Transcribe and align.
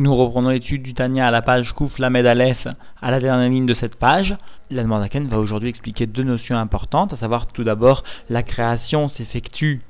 Nous 0.00 0.16
reprenons 0.16 0.48
l'étude 0.48 0.82
du 0.82 0.94
Tania 0.94 1.26
à 1.26 1.30
la 1.30 1.42
page 1.42 1.72
Kouf 1.72 1.98
Lamed 1.98 2.24
Aleph, 2.24 2.66
à 3.02 3.10
la 3.10 3.20
dernière 3.20 3.50
ligne 3.50 3.66
de 3.66 3.74
cette 3.74 3.96
page. 3.96 4.34
L'Admordaken 4.70 5.28
va 5.28 5.38
aujourd'hui 5.38 5.68
expliquer 5.68 6.06
deux 6.06 6.22
notions 6.22 6.56
importantes, 6.56 7.12
à 7.12 7.18
savoir 7.18 7.48
tout 7.48 7.64
d'abord 7.64 8.02
la 8.30 8.42
création 8.42 9.10
s'effectue 9.10 9.82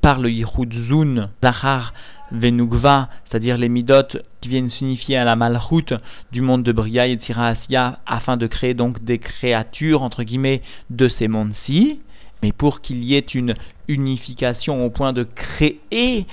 par 0.00 0.18
le 0.18 0.30
Yichud 0.30 0.72
Zun, 0.88 1.28
Zahar, 1.44 1.92
Venugva, 2.32 3.10
c'est-à-dire 3.28 3.58
les 3.58 3.68
midot 3.68 4.16
qui 4.40 4.48
viennent 4.48 4.70
signifier 4.70 5.18
à 5.18 5.24
la 5.24 5.36
malchut 5.36 5.92
du 6.32 6.40
monde 6.40 6.62
de 6.62 6.72
Bria 6.72 7.06
et 7.06 7.20
Asya, 7.28 7.98
afin 8.06 8.38
de 8.38 8.46
créer 8.46 8.72
donc 8.72 9.04
des 9.04 9.18
créatures, 9.18 10.00
entre 10.00 10.22
guillemets, 10.22 10.62
de 10.88 11.10
ces 11.18 11.28
mondes-ci. 11.28 12.00
Mais 12.42 12.52
pour 12.52 12.80
qu'il 12.80 13.04
y 13.04 13.14
ait 13.14 13.18
une 13.34 13.54
unification 13.88 14.86
au 14.86 14.88
point 14.88 15.12
de 15.12 15.24
créer 15.24 16.26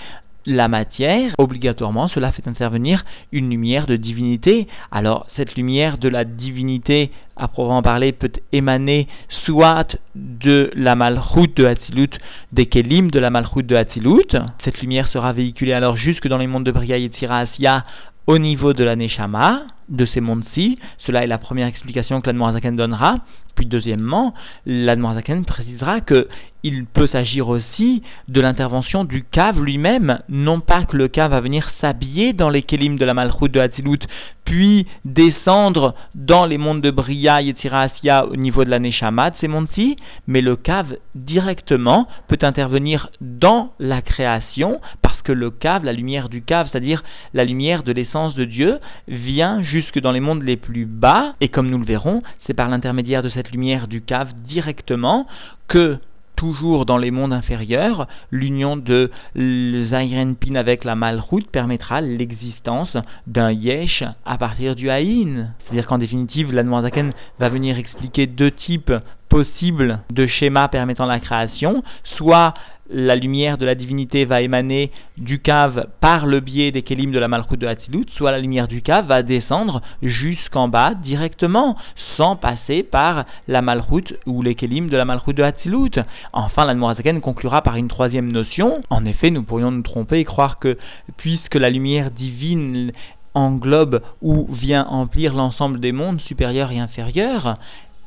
la 0.48 0.70
matière, 0.70 1.36
obligatoirement, 1.38 2.08
cela 2.08 2.32
fait 2.32 2.48
intervenir 2.48 3.04
une 3.34 3.50
lumière 3.50 3.86
de 3.86 3.98
divinité. 3.98 4.68
Alors, 4.92 5.28
cette 5.36 5.56
lumière 5.56 5.98
de 5.98 6.08
la 6.08 6.24
divinité, 6.24 7.12
à 7.36 7.50
proprement 7.50 7.82
parler, 7.82 8.14
peut 8.14 8.32
émaner 8.54 9.08
soit 9.46 9.98
de 10.16 10.72
la 10.74 10.96
malchoute 10.96 11.58
de 11.58 11.66
Hatzilut, 11.66 12.10
des 12.54 12.66
kelim 12.66 13.12
de 13.12 13.20
la 13.20 13.30
malchoute 13.30 13.68
de 13.68 13.76
Hatzilut. 13.76 14.38
Cette 14.64 14.80
lumière 14.80 15.10
sera 15.10 15.34
véhiculée 15.34 15.74
alors 15.74 15.98
jusque 15.98 16.30
dans 16.30 16.38
les 16.38 16.48
mondes 16.48 16.66
de 16.66 16.72
Bria 16.72 16.98
et 16.98 17.12
Asya 17.30 17.84
au 18.26 18.38
niveau 18.38 18.74
de 18.74 18.86
la 18.86 18.96
Neshama, 18.96 19.66
de 19.90 20.06
ces 20.06 20.22
mondes-ci. 20.22 20.80
Cela 21.06 21.24
est 21.24 21.28
la 21.28 21.38
première 21.38 21.68
explication 21.68 22.22
que 22.22 22.28
l'Admorazaken 22.28 22.76
donnera. 22.76 23.20
Puis 23.56 23.66
deuxièmement, 23.66 24.36
l'Admorazaken 24.66 25.44
précisera 25.44 26.02
que 26.02 26.28
il 26.64 26.86
peut 26.86 27.08
s'agir 27.08 27.48
aussi 27.48 28.04
de 28.28 28.42
l'intervention 28.42 29.06
du 29.06 29.24
cave 29.24 29.62
lui-même, 29.62 30.20
non 30.28 30.60
pas 30.60 30.84
que 30.84 30.98
le 30.98 31.08
cave 31.08 31.32
va 31.32 31.40
venir 31.40 31.72
s'habiller 31.80 32.34
dans 32.34 32.50
les 32.50 32.64
kélim 32.64 32.98
de 32.98 33.06
la 33.06 33.14
malchoute 33.14 33.52
de 33.52 33.60
Hatzilut, 33.60 34.00
puis 34.44 34.88
descendre 35.06 35.96
dans 36.16 36.46
les 36.46 36.58
mondes 36.58 36.82
de 36.82 36.92
Bria, 36.92 37.42
Yetzira, 37.42 37.84
Asya 37.84 38.26
au 38.26 38.36
niveau 38.36 38.66
de 38.66 38.70
la 38.70 38.80
Neshama 38.80 39.32
de 39.32 39.36
ces 39.40 39.48
mondes-ci, 39.48 39.98
mais 40.26 40.42
le 40.42 40.56
cave 40.56 40.98
directement 41.16 42.08
peut 42.28 42.40
intervenir 42.42 43.10
dans 43.22 43.72
la 43.80 44.02
création, 44.02 44.82
parce 45.02 45.22
que 45.22 45.32
le 45.32 45.52
cave, 45.52 45.86
la 45.86 45.94
lumière 45.94 46.28
du 46.28 46.42
cave, 46.42 46.70
c'est-à-dire 46.72 47.04
la 47.34 47.46
lumière 47.46 47.84
de 47.84 47.92
l'essence 47.92 48.36
de 48.36 48.46
Dieu, 48.46 48.80
vient 49.08 49.62
jusque 49.78 50.00
dans 50.00 50.12
les 50.12 50.20
mondes 50.20 50.42
les 50.42 50.58
plus 50.58 50.88
bas, 50.88 51.36
et 51.40 51.50
comme 51.50 51.70
nous 51.70 51.78
le 51.78 51.86
verrons, 51.86 52.24
c'est 52.46 52.56
par 52.56 52.68
l'intermédiaire 52.68 53.22
de 53.22 53.30
cette 53.30 53.52
lumière 53.52 53.88
du 53.88 54.02
cave 54.02 54.34
directement 54.48 55.28
que 55.68 56.00
toujours 56.36 56.88
dans 56.88 56.98
les 56.98 57.12
mondes 57.12 57.34
inférieurs, 57.34 58.08
l'union 58.32 58.76
de 58.76 59.12
Pin 59.36 60.56
avec 60.56 60.84
la 60.84 60.96
Malchut 60.96 61.46
permettra 61.52 62.02
l'existence 62.02 62.96
d'un 63.28 63.52
Yesh 63.52 64.04
à 64.26 64.38
partir 64.40 64.76
du 64.76 64.90
Haïn. 64.90 65.50
C'est-à-dire 65.60 65.86
qu'en 65.86 66.00
définitive, 66.00 66.52
la 66.52 66.64
Zaken 66.82 67.12
va 67.40 67.50
venir 67.50 67.78
expliquer 67.78 68.26
deux 68.26 68.52
types 68.52 68.94
possibles 69.30 70.00
de 70.12 70.26
schémas 70.26 70.70
permettant 70.70 71.06
la 71.06 71.20
création, 71.20 71.84
soit 72.18 72.56
la 72.90 73.16
lumière 73.16 73.58
de 73.58 73.66
la 73.66 73.76
divinité 73.76 74.26
va 74.26 74.42
émaner 74.42 74.92
du 75.18 75.40
cave 75.40 75.88
par 76.00 76.26
le 76.26 76.40
biais 76.40 76.72
des 76.72 76.82
kélim 76.82 77.12
de 77.12 77.20
la 77.20 77.28
malchoute 77.28 77.60
de 77.60 77.68
Hatzilut, 77.68 78.06
soit 78.16 78.32
la 78.32 78.40
lumière 78.40 78.68
du 78.68 78.82
cave 78.82 79.08
va 79.08 79.24
descendre 79.24 79.82
jusqu'en 80.02 80.68
bas 80.68 80.94
directement, 80.94 81.76
sans 82.16 82.36
passer 82.36 82.84
par 82.84 83.26
la 83.48 83.62
malchoute 83.62 84.14
ou 84.26 84.42
les 84.42 84.56
kélim 84.56 84.90
de 84.90 84.98
la 84.98 85.06
malchoute 85.06 85.38
de 85.38 85.44
Hatzilut. 85.44 86.00
Enfin, 86.34 86.66
la 86.66 86.74
Noirzaken 86.74 87.22
conclura 87.22 87.62
par 87.62 87.76
une 87.76 87.88
troisième 87.88 88.32
notion. 88.32 88.82
En 88.90 89.06
effet, 89.06 89.32
nous 89.32 89.44
pourrions 89.44 89.72
nous 89.72 89.84
tromper 89.84 90.20
et 90.20 90.26
croire 90.26 90.60
que 90.60 90.78
puisque 91.18 91.56
la 91.56 91.70
lumière 91.70 92.12
divine 92.12 92.92
englobe 93.34 94.02
ou 94.22 94.48
vient 94.52 94.88
emplir 94.88 95.34
l'ensemble 95.34 95.80
des 95.80 95.92
mondes 95.92 96.22
supérieurs 96.22 96.72
et 96.72 96.80
inférieurs, 96.80 97.58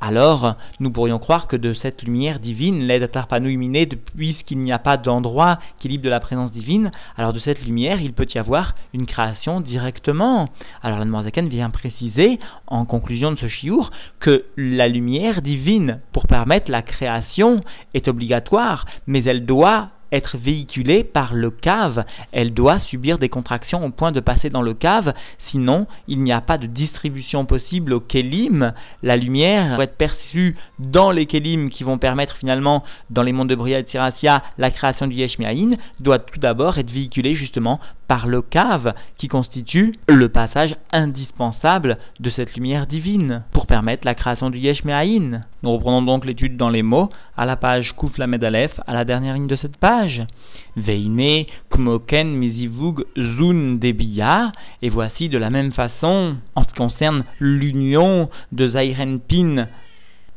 alors 0.00 0.56
nous 0.78 0.90
pourrions 0.90 1.18
croire 1.18 1.46
que 1.46 1.56
de 1.56 1.74
cette 1.74 2.02
lumière 2.02 2.40
divine, 2.40 2.80
l'aide 2.80 3.10
illuminée, 3.32 3.86
puisqu'il 4.16 4.58
n'y 4.58 4.72
a 4.72 4.78
pas 4.78 4.96
d'endroit 4.96 5.58
qui 5.78 5.88
libre 5.88 6.04
de 6.04 6.10
la 6.10 6.20
présence 6.20 6.52
divine, 6.52 6.90
alors 7.16 7.32
de 7.32 7.38
cette 7.38 7.62
lumière, 7.64 8.00
il 8.00 8.12
peut 8.12 8.26
y 8.34 8.38
avoir 8.38 8.74
une 8.94 9.06
création 9.06 9.60
directement. 9.60 10.48
Alors 10.82 10.98
la 10.98 11.22
Zaken 11.22 11.48
vient 11.48 11.70
préciser, 11.70 12.38
en 12.66 12.84
conclusion 12.84 13.32
de 13.32 13.38
ce 13.38 13.48
chiour, 13.48 13.90
que 14.20 14.44
la 14.56 14.88
lumière 14.88 15.42
divine, 15.42 16.00
pour 16.12 16.26
permettre 16.26 16.70
la 16.70 16.82
création, 16.82 17.60
est 17.94 18.08
obligatoire, 18.08 18.86
mais 19.06 19.22
elle 19.24 19.44
doit 19.44 19.90
être 20.12 20.36
véhiculée 20.36 21.04
par 21.04 21.34
le 21.34 21.50
cave. 21.50 22.04
Elle 22.32 22.54
doit 22.54 22.80
subir 22.80 23.18
des 23.18 23.28
contractions 23.28 23.84
au 23.84 23.90
point 23.90 24.12
de 24.12 24.20
passer 24.20 24.50
dans 24.50 24.62
le 24.62 24.74
cave, 24.74 25.14
sinon 25.50 25.86
il 26.08 26.22
n'y 26.22 26.32
a 26.32 26.40
pas 26.40 26.58
de 26.58 26.66
distribution 26.66 27.44
possible 27.44 27.92
au 27.92 28.00
kelim. 28.00 28.72
La 29.02 29.16
lumière 29.16 29.76
doit 29.76 29.84
être 29.84 29.96
perçue 29.96 30.56
dans 30.78 31.10
les 31.10 31.26
kelim 31.26 31.70
qui 31.70 31.84
vont 31.84 31.98
permettre 31.98 32.36
finalement, 32.36 32.84
dans 33.10 33.22
les 33.22 33.32
mondes 33.32 33.50
de 33.50 33.54
Bria 33.54 33.80
et 33.80 33.86
la 34.58 34.70
création 34.70 35.06
du 35.06 35.16
Yeshmiaïn, 35.16 35.76
doit 36.00 36.18
tout 36.18 36.38
d'abord 36.38 36.78
être 36.78 36.90
véhiculée 36.90 37.34
justement 37.34 37.80
par 38.10 38.26
le 38.26 38.42
cave 38.42 38.92
qui 39.18 39.28
constitue 39.28 39.94
le 40.08 40.28
passage 40.28 40.74
indispensable 40.92 41.98
de 42.18 42.30
cette 42.30 42.54
lumière 42.54 42.88
divine 42.88 43.44
pour 43.52 43.66
permettre 43.66 44.04
la 44.04 44.16
création 44.16 44.50
du 44.50 44.58
Yesh 44.58 44.82
Nous 44.84 45.72
reprenons 45.72 46.02
donc 46.02 46.24
l'étude 46.24 46.56
dans 46.56 46.70
les 46.70 46.82
mots 46.82 47.10
à 47.36 47.46
la 47.46 47.54
page 47.56 47.92
Kouf 47.92 48.18
Medalef, 48.18 48.72
à 48.86 48.94
la 48.94 49.04
dernière 49.04 49.34
ligne 49.34 49.46
de 49.46 49.56
cette 49.56 49.76
page. 49.76 49.99
Veine 50.76 51.46
Kmoken 51.70 52.36
Mizivug 52.36 53.04
Zun 53.16 53.78
Debiya, 53.80 54.52
et 54.82 54.90
voici 54.90 55.28
de 55.28 55.38
la 55.38 55.50
même 55.50 55.72
façon, 55.72 56.36
en 56.54 56.62
ce 56.62 56.68
qui 56.68 56.74
concerne 56.74 57.24
l'union 57.38 58.28
de 58.52 58.70
Pin 59.28 59.68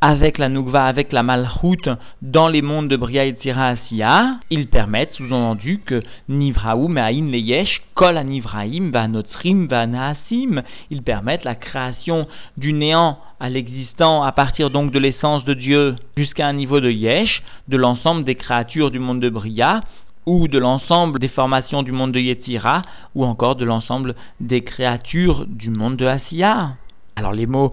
avec 0.03 0.37
la 0.37 0.49
Nukva, 0.49 0.83
avec 0.83 1.13
la 1.13 1.23
Malchut, 1.23 1.89
dans 2.21 2.49
les 2.49 2.61
mondes 2.61 2.89
de 2.89 2.97
Bria 2.97 3.23
et 3.23 3.35
Tira 3.35 3.67
Asiya, 3.67 4.35
ils 4.49 4.67
permettent, 4.67 5.13
sous-entendu, 5.13 5.79
que 5.85 6.03
Nivraou 6.27 6.89
Me'ain 6.89 7.31
Leyesh, 7.31 7.81
Kol 7.95 8.17
Anivraim, 8.17 8.91
Vanotrim, 8.91 9.67
Vanaasim, 9.67 10.61
ils 10.89 11.03
permettent 11.03 11.45
la 11.45 11.55
création 11.55 12.27
du 12.57 12.73
néant 12.73 13.17
à 13.39 13.47
l'existant 13.47 14.23
à 14.23 14.33
partir 14.33 14.71
donc 14.71 14.91
de 14.91 14.99
l'essence 14.99 15.45
de 15.45 15.53
Dieu 15.53 15.95
jusqu'à 16.17 16.47
un 16.47 16.53
niveau 16.53 16.81
de 16.81 16.91
Yesh, 16.91 17.41
de 17.69 17.77
l'ensemble 17.77 18.25
des 18.25 18.35
créatures 18.35 18.91
du 18.91 18.99
monde 18.99 19.21
de 19.21 19.29
Bria, 19.29 19.85
ou 20.25 20.49
de 20.49 20.59
l'ensemble 20.59 21.17
des 21.17 21.29
formations 21.29 21.81
du 21.81 21.93
monde 21.93 22.11
de 22.11 22.19
Yetira, 22.19 22.81
ou 23.15 23.23
encore 23.23 23.55
de 23.55 23.63
l'ensemble 23.63 24.15
des 24.41 24.65
créatures 24.65 25.45
du 25.47 25.69
monde 25.69 25.95
de 25.95 26.05
Asiya. 26.05 26.71
Alors 27.15 27.31
les 27.31 27.45
mots 27.45 27.71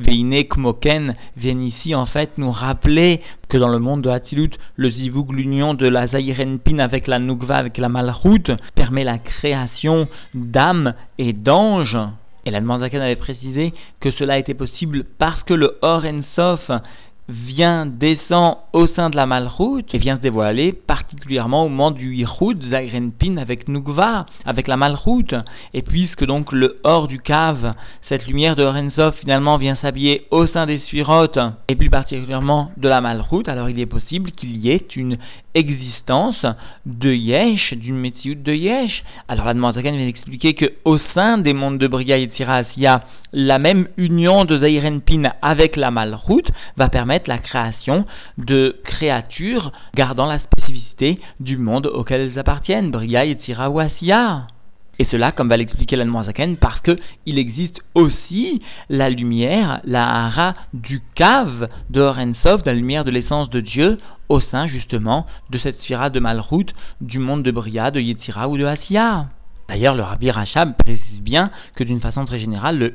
Veine 0.00 0.44
Kmoken 0.44 1.14
viennent 1.36 1.62
ici 1.62 1.94
en 1.94 2.06
fait 2.06 2.30
nous 2.38 2.50
rappeler 2.50 3.20
que 3.48 3.58
dans 3.58 3.68
le 3.68 3.78
monde 3.78 4.02
de 4.02 4.08
Hatilut, 4.10 4.50
le 4.76 4.90
zivug, 4.90 5.32
l'union 5.32 5.74
de 5.74 5.86
la 5.86 6.06
Pin 6.08 6.78
avec 6.78 7.06
la 7.06 7.18
Nukva, 7.18 7.56
avec 7.56 7.78
la 7.78 7.88
Malchut, 7.88 8.52
permet 8.74 9.04
la 9.04 9.18
création 9.18 10.08
d'âmes 10.34 10.94
et 11.18 11.32
d'anges. 11.32 11.98
Et 12.46 12.50
la 12.50 12.60
Zakan 12.60 13.00
avait 13.00 13.16
précisé 13.16 13.74
que 14.00 14.10
cela 14.12 14.38
était 14.38 14.54
possible 14.54 15.04
parce 15.18 15.42
que 15.42 15.54
le 15.54 15.76
Or 15.82 16.02
Sof 16.34 16.70
vient, 17.28 17.86
descend 17.86 18.56
au 18.72 18.86
sein 18.88 19.10
de 19.10 19.16
la 19.16 19.26
Malchut 19.26 19.84
et 19.92 19.98
vient 19.98 20.16
se 20.16 20.22
dévoiler 20.22 20.72
particulièrement 20.72 21.64
au 21.64 21.68
moment 21.68 21.90
du 21.90 22.14
Yichud, 22.14 22.70
Zagrenpin 22.70 23.36
avec 23.36 23.68
Nukva, 23.68 24.26
avec 24.44 24.66
la 24.66 24.76
Malchut. 24.76 25.34
Et 25.74 25.82
puisque 25.82 26.24
donc 26.24 26.52
le 26.52 26.80
hors 26.84 27.08
du 27.08 27.20
cave, 27.20 27.74
cette 28.08 28.26
lumière 28.26 28.56
de 28.56 28.64
Rensov 28.64 29.14
finalement 29.20 29.56
vient 29.58 29.76
s'habiller 29.76 30.26
au 30.30 30.46
sein 30.46 30.66
des 30.66 30.78
Sphirot 30.80 31.26
et 31.68 31.76
plus 31.76 31.90
particulièrement 31.90 32.72
de 32.76 32.88
la 32.88 33.00
Malchut, 33.00 33.48
alors 33.48 33.68
il 33.68 33.78
est 33.78 33.86
possible 33.86 34.32
qu'il 34.32 34.56
y 34.56 34.70
ait 34.70 34.86
une 34.96 35.18
existence 35.54 36.44
de 36.86 37.12
Yesh, 37.12 37.74
d'une 37.74 37.96
métioute 37.96 38.42
de 38.42 38.52
Yesh. 38.52 39.02
Alors 39.28 39.46
la 39.46 39.72
Zagan 39.72 39.92
vient 39.92 40.06
expliquer 40.06 40.54
que 40.54 40.66
au 40.84 40.98
sein 41.14 41.38
des 41.38 41.54
mondes 41.54 41.78
de 41.78 41.86
Briga 41.86 42.16
et 42.16 42.26
Tziras, 42.26 42.64
il 42.76 42.84
y 42.84 42.86
a 42.86 43.02
la 43.32 43.58
même 43.58 43.88
union 43.96 44.44
de 44.44 44.58
Zairenpin 44.58 45.22
avec 45.42 45.76
la 45.76 45.90
Malchut 45.90 46.44
va 46.76 46.88
permettre 46.88 47.19
la 47.28 47.38
création 47.38 48.04
de 48.38 48.76
créatures 48.84 49.72
gardant 49.94 50.26
la 50.26 50.38
spécificité 50.38 51.20
du 51.40 51.56
monde 51.56 51.86
auquel 51.86 52.20
elles 52.20 52.38
appartiennent, 52.38 52.90
Briga 52.90 53.24
et 53.24 53.34
Tzira 53.34 53.70
ou. 53.70 54.46
Et 54.98 55.06
cela, 55.10 55.32
comme 55.32 55.48
va 55.48 55.56
l'expliquer 55.56 55.96
l'Anmoazaken, 55.96 56.58
parce 56.58 56.80
que 56.80 56.98
il 57.24 57.38
existe 57.38 57.80
aussi 57.94 58.60
la 58.90 59.08
lumière, 59.08 59.80
la 59.84 60.06
hara 60.06 60.54
du 60.74 61.00
cave 61.14 61.70
de 61.88 62.02
Horensov, 62.02 62.62
la 62.66 62.74
lumière 62.74 63.04
de 63.04 63.10
l'essence 63.10 63.48
de 63.48 63.60
Dieu, 63.60 63.98
au 64.28 64.40
sein 64.40 64.66
justement 64.66 65.26
de 65.48 65.58
cette 65.58 65.80
sphira 65.80 66.10
de 66.10 66.20
Malchut, 66.20 66.66
du 67.00 67.18
monde 67.18 67.42
de 67.42 67.50
Bria, 67.50 67.90
de 67.90 67.98
Yetzira 67.98 68.48
ou 68.48 68.58
de 68.58 68.64
Asiya. 68.66 69.28
D'ailleurs, 69.70 69.94
le 69.94 70.02
Rabbi 70.02 70.32
Rachab 70.32 70.74
précise 70.76 71.22
bien 71.22 71.52
que 71.76 71.84
d'une 71.84 72.00
façon 72.00 72.24
très 72.24 72.40
générale, 72.40 72.76
le 72.76 72.94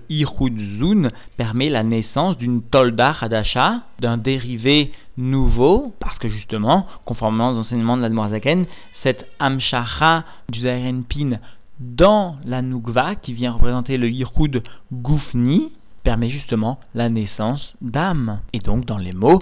Zun 0.78 1.10
permet 1.38 1.70
la 1.70 1.84
naissance 1.84 2.38
d'une 2.38 2.64
Tolda 2.64 3.16
Hadasha, 3.22 3.84
d'un 4.02 4.18
dérivé 4.18 4.92
nouveau, 5.16 5.94
parce 6.02 6.18
que 6.18 6.28
justement, 6.28 6.86
conformément 7.06 7.52
aux 7.52 7.60
enseignements 7.60 7.96
de 7.96 8.02
la 8.02 8.10
l'Admorazaken, 8.10 8.66
cette 9.04 9.26
Amshacha 9.40 10.26
du 10.50 10.64
Pin 11.08 11.40
dans 11.80 12.36
la 12.44 12.62
Nugva, 12.62 13.16
qui 13.16 13.32
vient 13.32 13.54
représenter 13.54 13.96
le 13.96 14.10
Yirkud 14.10 14.62
Goufni, 14.92 15.72
permet 16.06 16.30
justement 16.30 16.80
la 16.94 17.10
naissance 17.10 17.74
d'âme. 17.82 18.40
Et 18.54 18.60
donc, 18.60 18.86
dans 18.86 19.00
les 19.00 19.12
mots, 19.12 19.42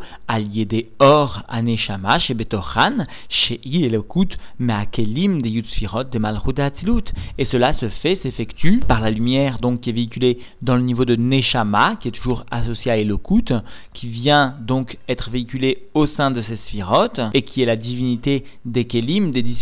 des 0.53 0.89
or 0.99 1.43
aneshama 1.49 2.19
chez 2.19 2.33
Betochan, 2.33 3.05
chez 3.29 3.59
Yelokut, 3.65 4.29
meakelim 4.59 5.41
de 5.41 5.49
Yutsfirot 5.49 6.05
de 6.05 6.61
Atilut. 6.61 7.03
Et 7.37 7.45
cela 7.45 7.73
se 7.75 7.89
fait, 8.01 8.19
s'effectue 8.23 8.79
par 8.87 9.01
la 9.01 9.11
lumière 9.11 9.59
donc 9.59 9.81
qui 9.81 9.89
est 9.89 9.93
véhiculée 9.93 10.39
dans 10.61 10.75
le 10.75 10.81
niveau 10.81 11.05
de 11.05 11.15
Neshama, 11.15 11.97
qui 11.99 12.07
est 12.07 12.11
toujours 12.11 12.45
associé 12.49 12.91
à 12.91 12.97
Elokut, 12.97 13.53
qui 13.93 14.07
vient 14.07 14.55
donc 14.61 14.97
être 15.09 15.29
véhiculée 15.29 15.89
au 15.93 16.07
sein 16.07 16.31
de 16.31 16.41
ces 16.43 16.55
Sphirot, 16.67 17.29
et 17.33 17.41
qui 17.41 17.61
est 17.61 17.65
la 17.65 17.75
divinité 17.75 18.45
des 18.65 18.85
Kelim, 18.85 19.31
des 19.31 19.43
dix 19.43 19.57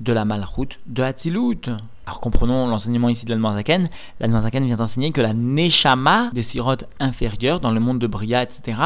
de 0.00 0.12
la 0.12 0.24
Malchut 0.24 0.78
de 0.86 1.02
Atilut. 1.02 1.68
Alors 2.08 2.20
comprenons 2.20 2.66
l'enseignement 2.66 3.10
ici 3.10 3.26
de 3.26 3.34
l'Anmarzaken. 3.34 3.90
L'Anmarzaken 4.20 4.64
vient 4.64 4.80
enseigner 4.80 5.12
que 5.12 5.20
la 5.20 5.34
Neshama 5.34 6.30
des 6.32 6.44
sirotes 6.44 6.84
inférieures 7.00 7.60
dans 7.60 7.70
le 7.70 7.80
monde 7.80 7.98
de 7.98 8.06
Bria, 8.06 8.44
etc., 8.44 8.78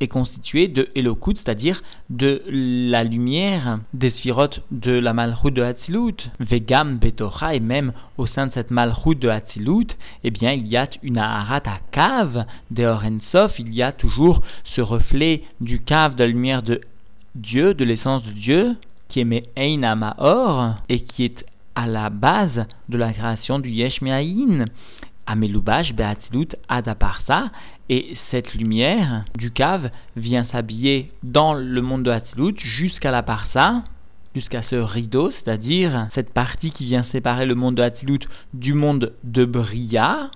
est 0.00 0.08
constituée 0.08 0.68
de 0.68 0.90
Elokut, 0.94 1.36
c'est-à-dire 1.42 1.82
de 2.10 2.42
la 2.46 3.04
lumière 3.04 3.78
des 3.94 4.10
sphirotes 4.10 4.60
de 4.70 4.90
la 4.90 5.14
Malchut 5.14 5.50
de 5.50 5.62
Hatzilut. 5.62 6.16
Vegam 6.38 6.98
Betocha, 6.98 7.54
et 7.54 7.60
même 7.60 7.94
au 8.18 8.26
sein 8.26 8.48
de 8.48 8.52
cette 8.52 8.70
Malchut 8.70 9.14
de 9.14 9.30
Hatzilut, 9.30 9.86
eh 10.22 10.30
bien, 10.30 10.52
il 10.52 10.66
y 10.66 10.76
a 10.76 10.88
une 11.02 11.16
Aharat 11.16 11.62
à 11.64 11.78
cave 11.90 12.44
de 12.70 12.84
Orensov, 12.84 13.52
il 13.58 13.72
y 13.72 13.82
a 13.82 13.92
toujours 13.92 14.42
ce 14.74 14.82
reflet 14.82 15.42
du 15.62 15.80
cave 15.80 16.16
de 16.16 16.24
la 16.24 16.28
lumière 16.28 16.62
de 16.62 16.82
Dieu, 17.34 17.72
de 17.72 17.84
l'essence 17.84 18.22
de 18.24 18.32
Dieu, 18.32 18.76
qui 19.08 19.20
est 19.20 19.24
Me'ein 19.24 19.94
Maor, 19.94 20.74
et 20.90 21.00
qui 21.00 21.24
est 21.24 21.46
à 21.76 21.86
la 21.86 22.10
base 22.10 22.66
de 22.88 22.96
la 22.96 23.12
création 23.12 23.60
du 23.60 23.70
Yesh 23.70 24.00
Me'ayin. 24.00 24.64
Amelubash 25.26 25.92
Beatilut 25.92 26.48
Adaparsa, 26.68 27.50
et 27.88 28.16
cette 28.30 28.54
lumière 28.54 29.24
du 29.36 29.50
cave 29.50 29.90
vient 30.16 30.46
s'habiller 30.46 31.12
dans 31.22 31.54
le 31.54 31.82
monde 31.82 32.02
de 32.04 32.10
Hatzilut 32.10 32.56
jusqu'à 32.58 33.10
la 33.10 33.22
Parsa, 33.22 33.82
jusqu'à 34.34 34.62
ce 34.70 34.76
rideau, 34.76 35.30
c'est-à-dire 35.30 36.08
cette 36.14 36.32
partie 36.32 36.72
qui 36.72 36.84
vient 36.84 37.04
séparer 37.12 37.46
le 37.46 37.54
monde 37.54 37.76
de 37.76 37.82
Hatzilut 37.82 38.20
du 38.54 38.72
monde 38.72 39.12
de 39.24 39.44
Bria, 39.44 40.30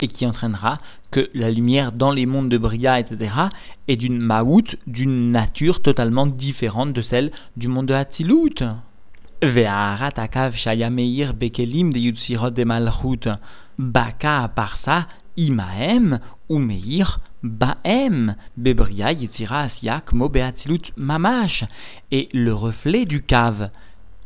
et 0.00 0.08
qui 0.08 0.26
entraînera 0.26 0.78
que 1.10 1.30
la 1.32 1.50
lumière 1.50 1.92
dans 1.92 2.12
les 2.12 2.26
mondes 2.26 2.50
de 2.50 2.58
Bria, 2.58 3.00
etc., 3.00 3.32
est 3.88 3.96
d'une 3.96 4.18
maout, 4.18 4.76
d'une 4.86 5.32
nature 5.32 5.80
totalement 5.80 6.26
différente 6.26 6.92
de 6.92 7.02
celle 7.02 7.32
du 7.56 7.68
monde 7.68 7.86
de 7.86 7.94
Hatzilut. 7.94 8.62
Bekelim 11.34 11.92
de 11.92 12.50
de 12.50 12.64
malchut 12.64 13.28
baka 13.78 14.48
parsa 14.48 15.06
imaem 15.36 16.18
umeir 16.48 17.20
baem. 17.42 18.34
Bebria 18.56 19.12
yitzira 19.12 19.68
asiak 19.68 20.12
mo 20.12 20.28
beatilut 20.28 20.92
mamash. 20.96 21.64
Et 22.10 22.28
le 22.32 22.54
reflet 22.54 23.04
du 23.04 23.22
cave 23.22 23.70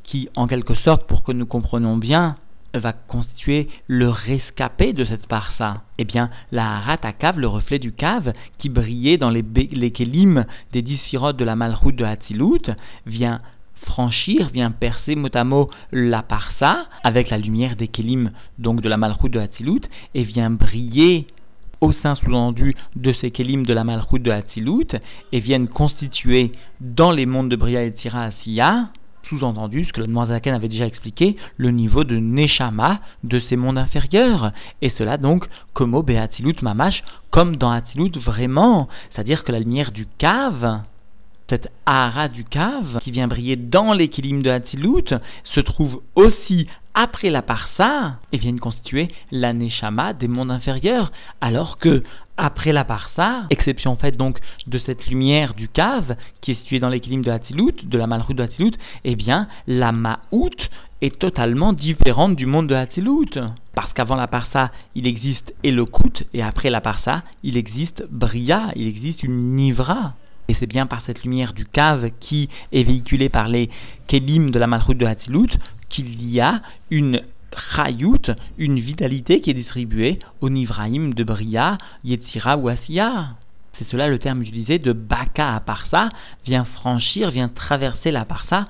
qui 0.05 0.29
en 0.37 0.47
quelque 0.47 0.75
sorte 0.75 1.07
pour 1.07 1.25
que 1.25 1.33
nous 1.33 1.47
comprenions 1.47 1.97
bien 1.97 2.37
va 2.75 2.93
constituer 2.93 3.69
le 3.89 4.09
rescapé 4.09 4.93
de 4.93 5.05
cette 5.05 5.27
parsa. 5.27 5.83
Eh 5.99 6.05
bien, 6.05 6.31
la 6.53 6.77
Harat 6.77 7.33
le 7.37 7.49
reflet 7.49 7.79
du 7.79 7.93
cave, 7.93 8.33
qui 8.59 8.69
brillait 8.69 9.19
dans 9.19 9.31
les, 9.31 9.43
les 9.43 9.91
des 9.91 10.83
dix 10.83 11.01
de 11.13 11.45
la 11.45 11.57
malroute 11.57 11.97
de 11.97 12.05
Hatzilut, 12.05 12.71
vient 13.07 13.41
franchir, 13.83 14.49
vient 14.51 14.71
percer 14.71 15.17
mot 15.17 15.29
à 15.33 15.45
mot 15.45 15.71
la 15.93 16.23
parsa 16.23 16.87
avec 17.05 17.31
la 17.31 17.39
lumière 17.39 17.77
des 17.77 17.89
kelim, 17.89 18.31
donc 18.59 18.81
de 18.81 18.89
la 18.89 18.97
malchoute 18.97 19.33
de 19.33 19.41
Hatzilut, 19.41 19.83
et 20.15 20.25
vient 20.25 20.51
briller 20.51 21.27
au 21.81 21.93
sein 21.93 22.15
sous-entendu 22.15 22.77
de 22.97 23.13
ces 23.15 23.31
kelim 23.31 23.65
de 23.65 23.73
la 23.73 23.85
malchoute 23.85 24.23
de 24.23 24.31
Hatzilut, 24.31 24.89
et 25.33 25.41
viennent 25.41 25.69
constituer 25.69 26.53
dans 26.81 27.11
les 27.11 27.27
mondes 27.27 27.49
de 27.49 27.57
Bria 27.57 27.83
et 27.83 27.93
Tira 27.93 28.25
Asiya, 28.25 28.89
sous-entendu, 29.31 29.85
ce 29.85 29.93
que 29.93 30.01
le 30.01 30.07
Noirzaken 30.07 30.55
avait 30.55 30.69
déjà 30.69 30.87
expliqué, 30.87 31.37
le 31.57 31.71
niveau 31.71 32.05
de 32.05 32.17
Neshama 32.17 33.01
de 33.23 33.41
ces 33.49 33.57
mondes 33.57 33.79
inférieurs. 33.79 34.53
Et 34.83 34.93
cela 34.99 35.17
donc, 35.17 35.47
comme 35.73 35.95
au 35.95 36.03
Beatilut 36.03 36.57
Mamash, 36.63 37.03
comme 37.31 37.57
dans 37.57 37.71
Hatzilut 37.71 38.19
vraiment. 38.19 38.89
C'est-à-dire 39.13 39.45
que 39.45 39.53
la 39.53 39.61
lumière 39.61 39.93
du 39.93 40.07
cave, 40.19 40.81
cette 41.51 41.71
Ahara 41.85 42.29
du 42.29 42.45
cave, 42.45 43.01
qui 43.03 43.11
vient 43.11 43.29
briller 43.29 43.57
dans 43.57 43.93
l'équilibre 43.93 44.43
de 44.43 44.51
Hatzilut, 44.51 45.15
se 45.45 45.61
trouve 45.61 46.01
aussi 46.15 46.69
après 46.95 47.31
la 47.31 47.43
Parsa 47.43 48.15
et 48.33 48.39
vient 48.39 48.57
constituer 48.57 49.09
l'Aneshama 49.33 50.13
des 50.13 50.29
mondes 50.29 50.51
inférieurs, 50.51 51.13
alors 51.41 51.79
que 51.79 52.03
après 52.37 52.73
la 52.73 52.85
Parsa, 52.85 53.43
exception 53.51 53.97
faite 53.97 54.17
donc 54.17 54.39
de 54.67 54.79
cette 54.79 55.07
lumière 55.07 55.55
du 55.55 55.69
cave 55.69 56.17
qui 56.41 56.53
est 56.53 56.55
située 56.55 56.81
dans 56.81 56.89
l'équilibre 56.89 57.25
de 57.25 57.31
Hatzilut, 57.31 57.85
de 57.85 57.99
la 57.99 58.07
Malchut 58.07 58.35
de 58.35 58.45
Hatzilut, 58.45 58.79
eh 59.05 59.17
bien 59.17 59.49
la 59.67 59.93
Ma'out 59.93 60.57
est 61.03 61.19
totalement 61.19 61.73
différente 61.73 62.37
du 62.37 62.47
monde 62.47 62.69
de 62.69 62.75
Hatzilut. 62.75 63.39
Parce 63.75 63.93
qu'avant 63.93 64.17
la 64.17 64.27
Parsa, 64.27 64.71
il 64.95 65.07
existe 65.07 65.53
Elokut, 65.65 66.25
et 66.33 66.43
après 66.43 66.71
la 66.71 66.81
Parsa, 66.81 67.23
il 67.43 67.57
existe 67.57 68.05
Bria, 68.11 68.73
il 68.77 68.87
existe 68.87 69.23
une 69.23 69.57
Nivra. 69.57 70.15
Et 70.51 70.57
c'est 70.59 70.67
bien 70.67 70.87
par 70.87 71.03
cette 71.07 71.23
lumière 71.23 71.53
du 71.53 71.65
cave 71.65 72.11
qui 72.19 72.49
est 72.73 72.83
véhiculée 72.83 73.29
par 73.29 73.47
les 73.47 73.71
kelim 74.09 74.51
de 74.51 74.59
la 74.59 74.67
malroute 74.67 74.99
de 74.99 75.07
Hatzilut 75.07 75.51
qu'il 75.89 76.29
y 76.29 76.41
a 76.41 76.61
une 76.91 77.23
chayout, 77.77 78.33
une 78.59 78.81
vitalité 78.81 79.43
qui 79.43 79.51
est 79.51 79.55
distribuée 79.55 80.19
au 80.41 80.51
Nivraïm 80.51 81.15
de 81.15 81.23
Bria, 81.23 81.79
Yetzira 82.03 82.57
ou 82.57 82.69
Asiya. 82.69 83.29
C'est 83.79 83.89
cela 83.91 84.09
le 84.09 84.19
terme 84.19 84.43
utilisé 84.43 84.81
de 84.81 84.93
Baka 84.93 85.55
à 85.55 85.61
Parsa, 85.61 86.09
vient 86.45 86.65
franchir, 86.65 87.31
vient 87.31 87.49
traverser 87.49 88.11
la 88.11 88.25
Parsa 88.25 88.67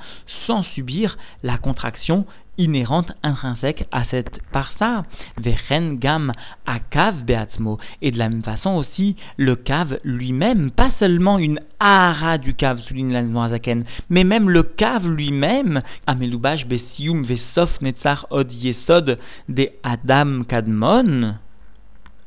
sans 0.47 0.63
subir 0.75 1.17
la 1.43 1.57
contraction 1.57 2.27
inhérente, 2.59 3.13
intrinsèque 3.23 3.87
à 3.93 4.05
cette 4.05 4.43
parsa. 4.53 5.05
Vechen 5.39 5.99
gam 5.99 6.33
akav 6.67 7.25
beatzmo. 7.25 7.79
Et 8.03 8.11
de 8.11 8.19
la 8.19 8.29
même 8.29 8.43
façon 8.43 8.71
aussi, 8.77 9.17
le 9.37 9.57
cave 9.57 9.99
lui-même, 10.05 10.71
pas 10.71 10.91
seulement 10.99 11.39
une 11.39 11.61
ara 11.79 12.39
du 12.39 12.55
cave, 12.55 12.81
souligne 12.81 13.13
l'Anmoazaken, 13.13 13.85
mais 14.09 14.25
même 14.25 14.51
le 14.51 14.63
cave 14.63 15.07
lui-même, 15.07 15.83
amelubash 16.07 16.67
besium 16.67 17.25
vesof 17.25 17.81
netzar 17.81 18.27
od 18.31 18.53
yesod 18.53 19.19
de 19.49 19.71
Adam 19.83 20.45
kadmon. 20.45 21.35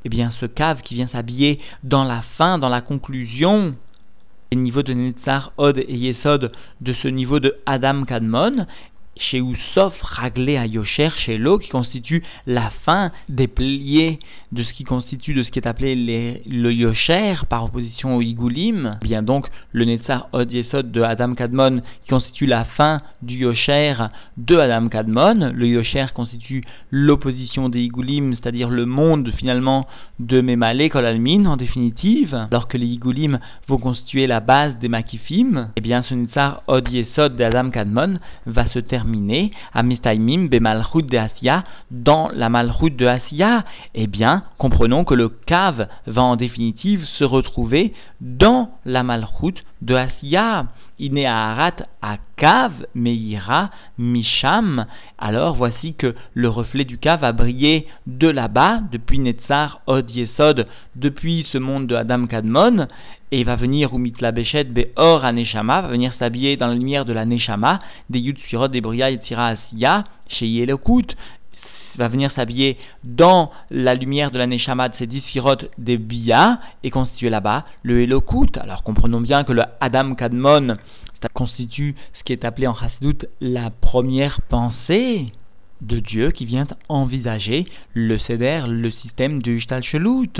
Eh 0.05 0.09
bien, 0.09 0.31
ce 0.39 0.45
cave 0.45 0.81
qui 0.81 0.95
vient 0.95 1.07
s'habiller 1.07 1.59
dans 1.83 2.03
la 2.03 2.23
fin, 2.37 2.57
dans 2.57 2.67
la 2.67 2.81
conclusion, 2.81 3.75
les 4.53 4.59
niveaux 4.59 4.83
de 4.83 4.93
Netzar, 4.93 5.51
Od 5.57 5.79
et 5.79 5.95
Yesod 5.95 6.51
de 6.81 6.93
ce 6.93 7.07
niveau 7.07 7.39
de 7.39 7.55
Adam 7.65 8.03
Kadmon, 8.03 8.67
chez 9.17 9.41
Oussof 9.41 9.93
Raglé 10.01 10.57
à 10.57 10.65
Yosher, 10.65 11.09
chez 11.25 11.37
l'eau, 11.37 11.57
qui 11.57 11.69
constitue 11.69 12.23
la 12.47 12.71
fin 12.85 13.11
des 13.29 13.47
pliés 13.47 14.19
de 14.51 14.63
ce 14.63 14.73
qui 14.73 14.83
constitue 14.83 15.33
de 15.33 15.43
ce 15.43 15.49
qui 15.49 15.59
est 15.59 15.67
appelé 15.67 15.95
le 15.95 16.71
Yosher 16.71 17.35
par 17.49 17.65
opposition 17.65 18.17
au 18.17 18.21
Igoulim. 18.21 18.97
Bien 19.01 19.23
donc 19.23 19.47
le 19.71 19.85
Netzar 19.85 20.27
Od 20.31 20.51
Yesod 20.51 20.91
de 20.91 21.01
Adam 21.01 21.33
Kadmon 21.33 21.81
qui 22.03 22.09
constitue 22.09 22.45
la 22.45 22.65
fin 22.65 23.01
du 23.21 23.37
Yosher 23.37 23.95
de 24.37 24.55
Adam 24.55 24.89
Kadmon. 24.89 25.51
Le 25.53 25.67
Yosher 25.67 26.05
constitue 26.13 26.63
l'opposition 26.91 27.69
des 27.69 27.81
Igoulim, 27.81 28.33
c'est-à-dire 28.33 28.69
le 28.69 28.85
monde 28.85 29.31
finalement 29.37 29.87
de 30.19 30.41
Memale 30.41 30.89
Kolalmin 30.89 31.45
en 31.45 31.57
définitive, 31.57 32.47
alors 32.51 32.67
que 32.67 32.77
les 32.77 32.87
Igoulim 32.87 33.39
vont 33.67 33.79
constituer 33.79 34.27
la 34.27 34.39
base 34.39 34.77
des 34.79 34.87
Makifim. 34.87 35.69
Eh 35.75 35.81
bien 35.81 36.03
ce 36.03 36.13
Netzar 36.13 36.61
Od 36.67 36.87
Yesod 36.91 37.35
de 37.35 37.43
Adam 37.43 37.71
Kadmon 37.71 38.19
va 38.45 38.67
se 38.69 38.79
terminer 38.79 39.02
terminé 39.03 39.51
à 39.73 39.83
Mistaimim 39.83 40.47
Bemalchut 40.47 41.03
de 41.03 41.17
Asiya, 41.17 41.63
dans 41.91 42.29
la 42.33 42.47
Malchut 42.47 42.91
de 42.91 43.05
Asiya, 43.05 43.65
eh 43.93 44.07
bien, 44.07 44.43
comprenons 44.57 45.03
que 45.03 45.13
le 45.13 45.27
Kav 45.27 45.87
va 46.07 46.21
en 46.21 46.37
définitive 46.37 47.05
se 47.17 47.25
retrouver 47.25 47.93
dans 48.21 48.69
la 48.85 49.03
Malchut 49.03 49.55
de 49.81 49.95
Asiya. 49.95 50.67
Inearat 50.99 51.75
à 52.01 52.17
Kav, 52.37 52.71
Meira, 52.95 53.69
Misham. 53.97 54.85
Alors 55.17 55.55
voici 55.55 55.93
que 55.93 56.15
le 56.33 56.49
reflet 56.49 56.85
du 56.85 56.97
Kav 56.97 57.21
va 57.21 57.31
briller 57.31 57.87
de 58.07 58.27
là-bas, 58.27 58.81
depuis 58.91 59.19
Netzar, 59.19 59.81
Od 59.87 60.09
Yesod, 60.09 60.67
depuis 60.95 61.47
ce 61.51 61.57
monde 61.57 61.87
de 61.87 61.95
Adam 61.95 62.27
Kadmon, 62.27 62.87
et 63.31 63.43
va 63.43 63.55
venir 63.55 63.93
Umitla 63.93 64.31
Beshet 64.31 64.65
Beor 64.65 65.25
Aneshama, 65.25 65.81
va 65.81 65.87
venir 65.87 66.13
s'habiller 66.19 66.55
dans 66.57 66.67
la 66.67 66.75
lumière 66.75 67.05
de 67.05 67.13
la 67.13 67.25
Neshama, 67.25 67.79
des 68.09 68.19
Yud 68.19 68.37
Sfirot, 68.39 68.67
des 68.67 68.81
Bria 68.81 69.09
et 69.09 69.19
Tira 69.19 69.47
Asiya, 69.47 70.03
chez 70.27 70.47
Yelokut, 70.47 71.15
va 71.97 72.07
venir 72.07 72.31
s'habiller 72.31 72.77
dans 73.03 73.51
la 73.71 73.95
lumière 73.95 74.31
de 74.31 74.37
la 74.37 74.47
Neshama 74.47 74.89
de 74.89 74.95
ces 74.97 75.07
dix 75.07 75.23
des 75.77 75.97
Bia, 75.97 76.59
et 76.83 76.89
constituer 76.89 77.29
là-bas 77.29 77.65
le 77.83 78.01
Elokut. 78.01 78.57
Alors 78.59 78.83
comprenons 78.83 79.21
bien 79.21 79.43
que 79.43 79.53
le 79.53 79.63
Adam 79.79 80.15
Kadmon 80.15 80.77
constitue 81.33 81.95
ce 82.17 82.23
qui 82.23 82.33
est 82.33 82.45
appelé 82.45 82.67
en 82.67 82.75
Chassidut 82.75 83.25
la 83.39 83.69
première 83.69 84.41
pensée 84.41 85.31
de 85.81 85.99
Dieu 85.99 86.31
qui 86.31 86.45
vient 86.45 86.67
envisager 86.89 87.65
le 87.93 88.17
céder, 88.19 88.63
le 88.67 88.91
système 88.91 89.41
du 89.41 89.59
Shtalshelut. 89.59 90.31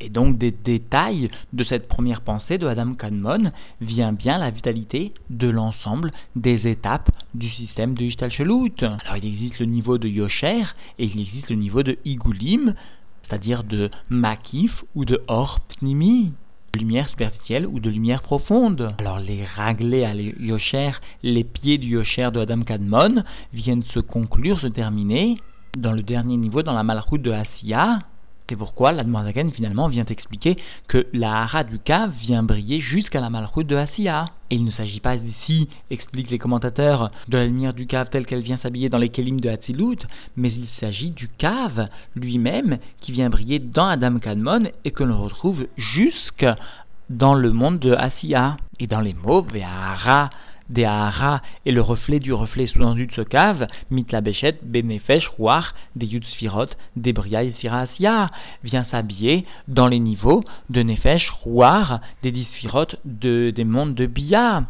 Et 0.00 0.08
donc 0.08 0.38
des 0.38 0.50
détails 0.50 1.30
de 1.52 1.64
cette 1.64 1.86
première 1.86 2.22
pensée 2.22 2.56
de 2.56 2.66
Adam 2.66 2.94
Kadmon 2.94 3.52
vient 3.80 4.12
bien 4.12 4.38
la 4.38 4.50
vitalité 4.50 5.12
de 5.28 5.48
l'ensemble 5.48 6.10
des 6.36 6.66
étapes 6.66 7.10
du 7.34 7.50
système 7.50 7.94
de 7.94 8.04
Ishtalshelut. 8.04 8.72
Alors 8.80 9.16
il 9.18 9.26
existe 9.26 9.58
le 9.58 9.66
niveau 9.66 9.98
de 9.98 10.08
Yosher 10.08 10.62
et 10.98 11.04
il 11.04 11.20
existe 11.20 11.50
le 11.50 11.56
niveau 11.56 11.82
de 11.82 11.98
Igulim, 12.06 12.74
c'est-à-dire 13.22 13.62
de 13.62 13.90
Makif 14.08 14.72
ou 14.94 15.04
de 15.04 15.22
Or 15.28 15.60
Pnimi 15.68 16.32
de 16.72 16.78
lumière 16.78 17.08
superficielle 17.08 17.66
ou 17.66 17.80
de 17.80 17.90
lumière 17.90 18.22
profonde. 18.22 18.94
Alors 18.98 19.18
les 19.18 19.44
raglés 19.44 20.04
à 20.04 20.14
Yosher, 20.14 20.92
les 21.22 21.44
pieds 21.44 21.78
du 21.78 21.88
Yosher 21.88 22.30
de 22.32 22.40
Adam 22.40 22.62
Kadmon 22.62 23.24
viennent 23.52 23.82
se 23.92 24.00
conclure, 24.00 24.60
se 24.60 24.68
terminer 24.68 25.36
dans 25.76 25.92
le 25.92 26.02
dernier 26.02 26.36
niveau, 26.36 26.62
dans 26.62 26.72
la 26.72 26.82
malroute 26.82 27.22
de 27.22 27.32
Asiya, 27.32 28.00
c'est 28.50 28.56
pourquoi 28.56 28.90
l'Admorazaken 28.90 29.52
finalement 29.52 29.86
vient 29.86 30.04
expliquer 30.04 30.58
que 30.88 31.06
la 31.12 31.42
hara 31.42 31.62
du 31.62 31.78
cave 31.78 32.10
vient 32.20 32.42
briller 32.42 32.80
jusqu'à 32.80 33.20
la 33.20 33.30
malroute 33.30 33.68
de 33.68 33.76
Asiya. 33.76 34.24
Et 34.50 34.56
il 34.56 34.64
ne 34.64 34.72
s'agit 34.72 34.98
pas 34.98 35.14
ici, 35.14 35.68
expliquent 35.90 36.30
les 36.30 36.40
commentateurs, 36.40 37.12
de 37.28 37.38
la 37.38 37.46
lumière 37.46 37.72
du 37.72 37.86
cave 37.86 38.10
telle 38.10 38.26
qu'elle 38.26 38.42
vient 38.42 38.58
s'habiller 38.58 38.88
dans 38.88 38.98
les 38.98 39.10
kelim 39.10 39.40
de 39.40 39.48
Hatzilut, 39.48 39.98
mais 40.36 40.48
il 40.48 40.66
s'agit 40.80 41.10
du 41.10 41.28
cave 41.38 41.88
lui-même 42.16 42.78
qui 43.00 43.12
vient 43.12 43.30
briller 43.30 43.60
dans 43.60 43.86
Adam 43.86 44.18
Kadmon 44.18 44.64
et 44.84 44.90
que 44.90 45.04
l'on 45.04 45.22
retrouve 45.22 45.68
jusque 45.76 46.46
dans 47.08 47.34
le 47.34 47.52
monde 47.52 47.78
de 47.78 47.92
Asiya. 47.92 48.56
Et 48.80 48.88
dans 48.88 49.00
les 49.00 49.14
mots, 49.14 49.42
Ve'ahara 49.42 50.30
des 50.70 50.84
Ahara 50.84 51.42
et 51.66 51.72
le 51.72 51.82
reflet 51.82 52.18
du 52.18 52.32
reflet 52.32 52.66
sous-entendu 52.66 53.06
de 53.06 53.12
ce 53.12 53.20
cave, 53.20 53.66
Mitlabeshet, 53.90 54.58
Benefesh, 54.62 55.28
Ruach, 55.38 55.74
des 55.96 56.06
Yudsfirot, 56.06 56.66
des 56.96 57.12
Bria 57.12 57.42
et 57.42 57.52
Sirasya, 57.60 58.30
vient 58.64 58.84
s'habiller 58.90 59.44
dans 59.68 59.88
les 59.88 59.98
niveaux 59.98 60.42
de 60.70 60.82
Nefesh, 60.82 61.30
Ruach, 61.44 62.00
des 62.22 62.32
Disfirot, 62.32 62.86
de, 63.04 63.50
des 63.50 63.64
mondes 63.64 63.94
de 63.94 64.06
Bia. 64.06 64.64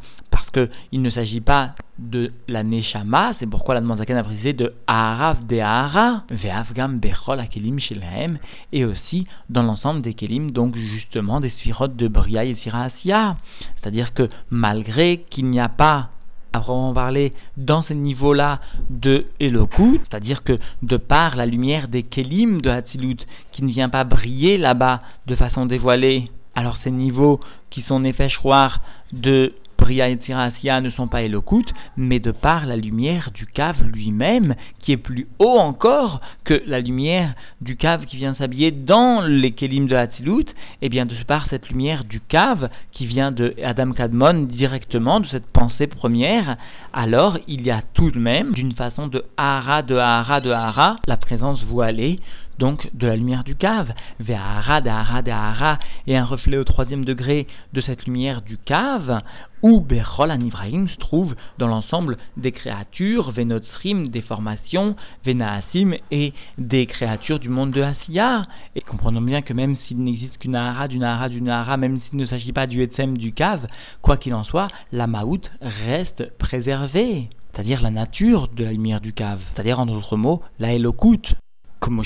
Parce 0.53 0.69
qu'il 0.69 1.03
ne 1.03 1.11
s'agit 1.11 1.41
pas 1.41 1.75
de 1.99 2.33
la 2.49 2.63
Neshama, 2.63 3.35
c'est 3.39 3.47
pourquoi 3.47 3.79
la 3.79 3.97
Zaken 3.97 4.17
a 4.17 4.25
précisé 4.25 4.53
de 4.53 4.73
Aharav 4.87 5.47
de 5.47 5.59
Ahara, 5.59 6.23
Ve'avgam 6.31 6.99
Bechol 6.99 7.39
Akelim 7.39 7.79
Shelahem, 7.79 8.39
et 8.73 8.85
aussi 8.85 9.27
dans 9.49 9.63
l'ensemble 9.63 10.03
des 10.03 10.15
Kelim, 10.15 10.51
donc 10.51 10.77
justement 10.77 11.41
des 11.41 11.51
Sphirot 11.51 11.89
de 11.89 12.09
Bria 12.09 12.45
et 12.45 12.55
Sirasya. 12.57 13.37
C'est-à-dire 13.77 14.15
que 14.15 14.29
malgré 14.51 15.19
qu'il 15.31 15.47
n'y 15.47 15.61
a 15.61 15.69
pas 15.69 16.09
à 16.53 16.59
vraiment 16.59 16.93
parler 16.93 17.33
dans 17.57 17.83
ce 17.83 17.93
niveau-là 17.93 18.61
de 18.89 19.27
Elokut, 19.39 20.01
c'est-à-dire 20.09 20.43
que 20.43 20.59
de 20.83 20.97
par 20.97 21.37
la 21.37 21.47
lumière 21.47 21.87
des 21.87 22.03
Kelim 22.03 22.61
de 22.61 22.71
Hatzilut 22.71 23.19
qui 23.53 23.63
ne 23.63 23.71
vient 23.71 23.89
pas 23.89 24.03
briller 24.05 24.59
là-bas 24.59 25.03
de 25.27 25.37
façon 25.37 25.67
dévoilée, 25.67 26.29
alors 26.57 26.79
ces 26.83 26.91
niveaux 26.91 27.39
qui 27.71 27.83
sont 27.83 28.01
nefeshroir 28.01 28.81
de 29.13 29.53
Bria 29.91 30.09
et 30.09 30.15
Tzirasia 30.15 30.81
ne 30.81 30.91
sont 30.91 31.09
pas 31.09 31.23
éloquentes, 31.23 31.75
mais 31.97 32.21
de 32.21 32.31
par 32.31 32.65
la 32.65 32.77
lumière 32.77 33.33
du 33.35 33.45
cave 33.45 33.83
lui-même, 33.93 34.55
qui 34.79 34.93
est 34.93 34.97
plus 34.97 35.27
haut 35.41 35.59
encore 35.59 36.21
que 36.45 36.63
la 36.65 36.79
lumière 36.79 37.35
du 37.61 37.77
cave 37.77 38.07
qui 38.07 38.17
vient 38.17 38.35
s'habiller 38.35 38.71
dans 38.71 39.21
les 39.27 39.51
Kélim 39.51 39.89
de 39.89 39.97
Hatzilut, 39.97 40.43
et 40.43 40.55
eh 40.83 40.89
bien 40.89 41.07
de 41.07 41.15
par 41.27 41.49
cette 41.49 41.71
lumière 41.71 42.05
du 42.05 42.21
cave 42.21 42.71
qui 42.93 43.05
vient 43.07 43.33
de 43.33 43.57
Adam 43.65 43.91
Kadmon 43.91 44.45
directement, 44.45 45.19
de 45.19 45.27
cette 45.27 45.47
pensée 45.49 45.89
première, 45.89 46.57
alors 46.93 47.39
il 47.49 47.63
y 47.63 47.73
a 47.73 47.83
tout 47.93 48.13
de 48.13 48.19
même, 48.21 48.53
d'une 48.53 48.75
façon 48.75 49.09
de 49.09 49.25
hara, 49.37 49.83
de 49.83 49.97
hara, 49.97 50.41
de 50.41 50.53
hara, 50.53 51.01
la 51.09 51.17
présence 51.17 51.65
voilée 51.65 52.21
donc 52.61 52.89
de 52.95 53.09
la 53.09 53.17
lumière 53.17 53.43
du 53.43 53.57
cave, 53.57 53.93
Ve'ahara, 54.21 54.81
Dahara, 54.81 55.23
Dahara, 55.23 55.79
et 56.07 56.17
un 56.17 56.25
reflet 56.25 56.59
au 56.59 56.65
troisième 56.65 57.05
degré 57.05 57.49
de 57.73 57.81
cette 57.81 58.05
lumière 58.05 58.43
du 58.43 58.59
cave, 58.59 59.23
où 59.63 59.81
Bechol 59.81 60.31
Anivraim 60.31 60.87
se 60.87 60.97
trouve 60.97 61.35
dans 61.59 61.67
l'ensemble 61.67 62.19
des 62.37 62.53
créatures, 62.53 63.33
Venotsrim, 63.33 64.09
des 64.09 64.21
formations, 64.21 64.95
Venaasim 65.25 65.95
et 66.11 66.33
des 66.59 66.87
créatures 66.87 67.41
du 67.41 67.49
monde 67.49 67.73
de 67.73 67.83
Asiya. 67.83 68.47
Et 68.77 68.83
comprenons 68.83 69.21
bien 69.23 69.43
que 69.43 69.53
même 69.53 69.77
s'il 69.87 69.99
n'existe 69.99 70.39
qu'une 70.39 70.55
Ahara, 70.55 70.87
d'une 70.89 71.03
Ahara, 71.03 71.29
d'une 71.29 71.49
Ahara, 71.49 71.77
même 71.77 72.01
s'il 72.01 72.19
ne 72.19 72.27
s'agit 72.27 72.53
pas 72.53 72.67
du 72.67 72.83
Etsem 72.83 73.17
du 73.19 73.33
cave, 73.33 73.67
quoi 74.03 74.17
qu'il 74.17 74.35
en 74.35 74.45
soit, 74.45 74.69
la 74.93 75.07
Maout 75.07 75.43
reste 75.61 76.37
préservée 76.39 77.29
c'est-à-dire 77.53 77.83
la 77.83 77.91
nature 77.91 78.47
de 78.47 78.63
la 78.63 78.71
lumière 78.71 79.01
du 79.01 79.13
cave, 79.13 79.41
c'est-à-dire 79.53 79.81
en 79.81 79.87
d'autres 79.87 80.17
mots, 80.17 80.41
la 80.61 80.73
Elokut 80.73 81.35
comme 81.81 82.03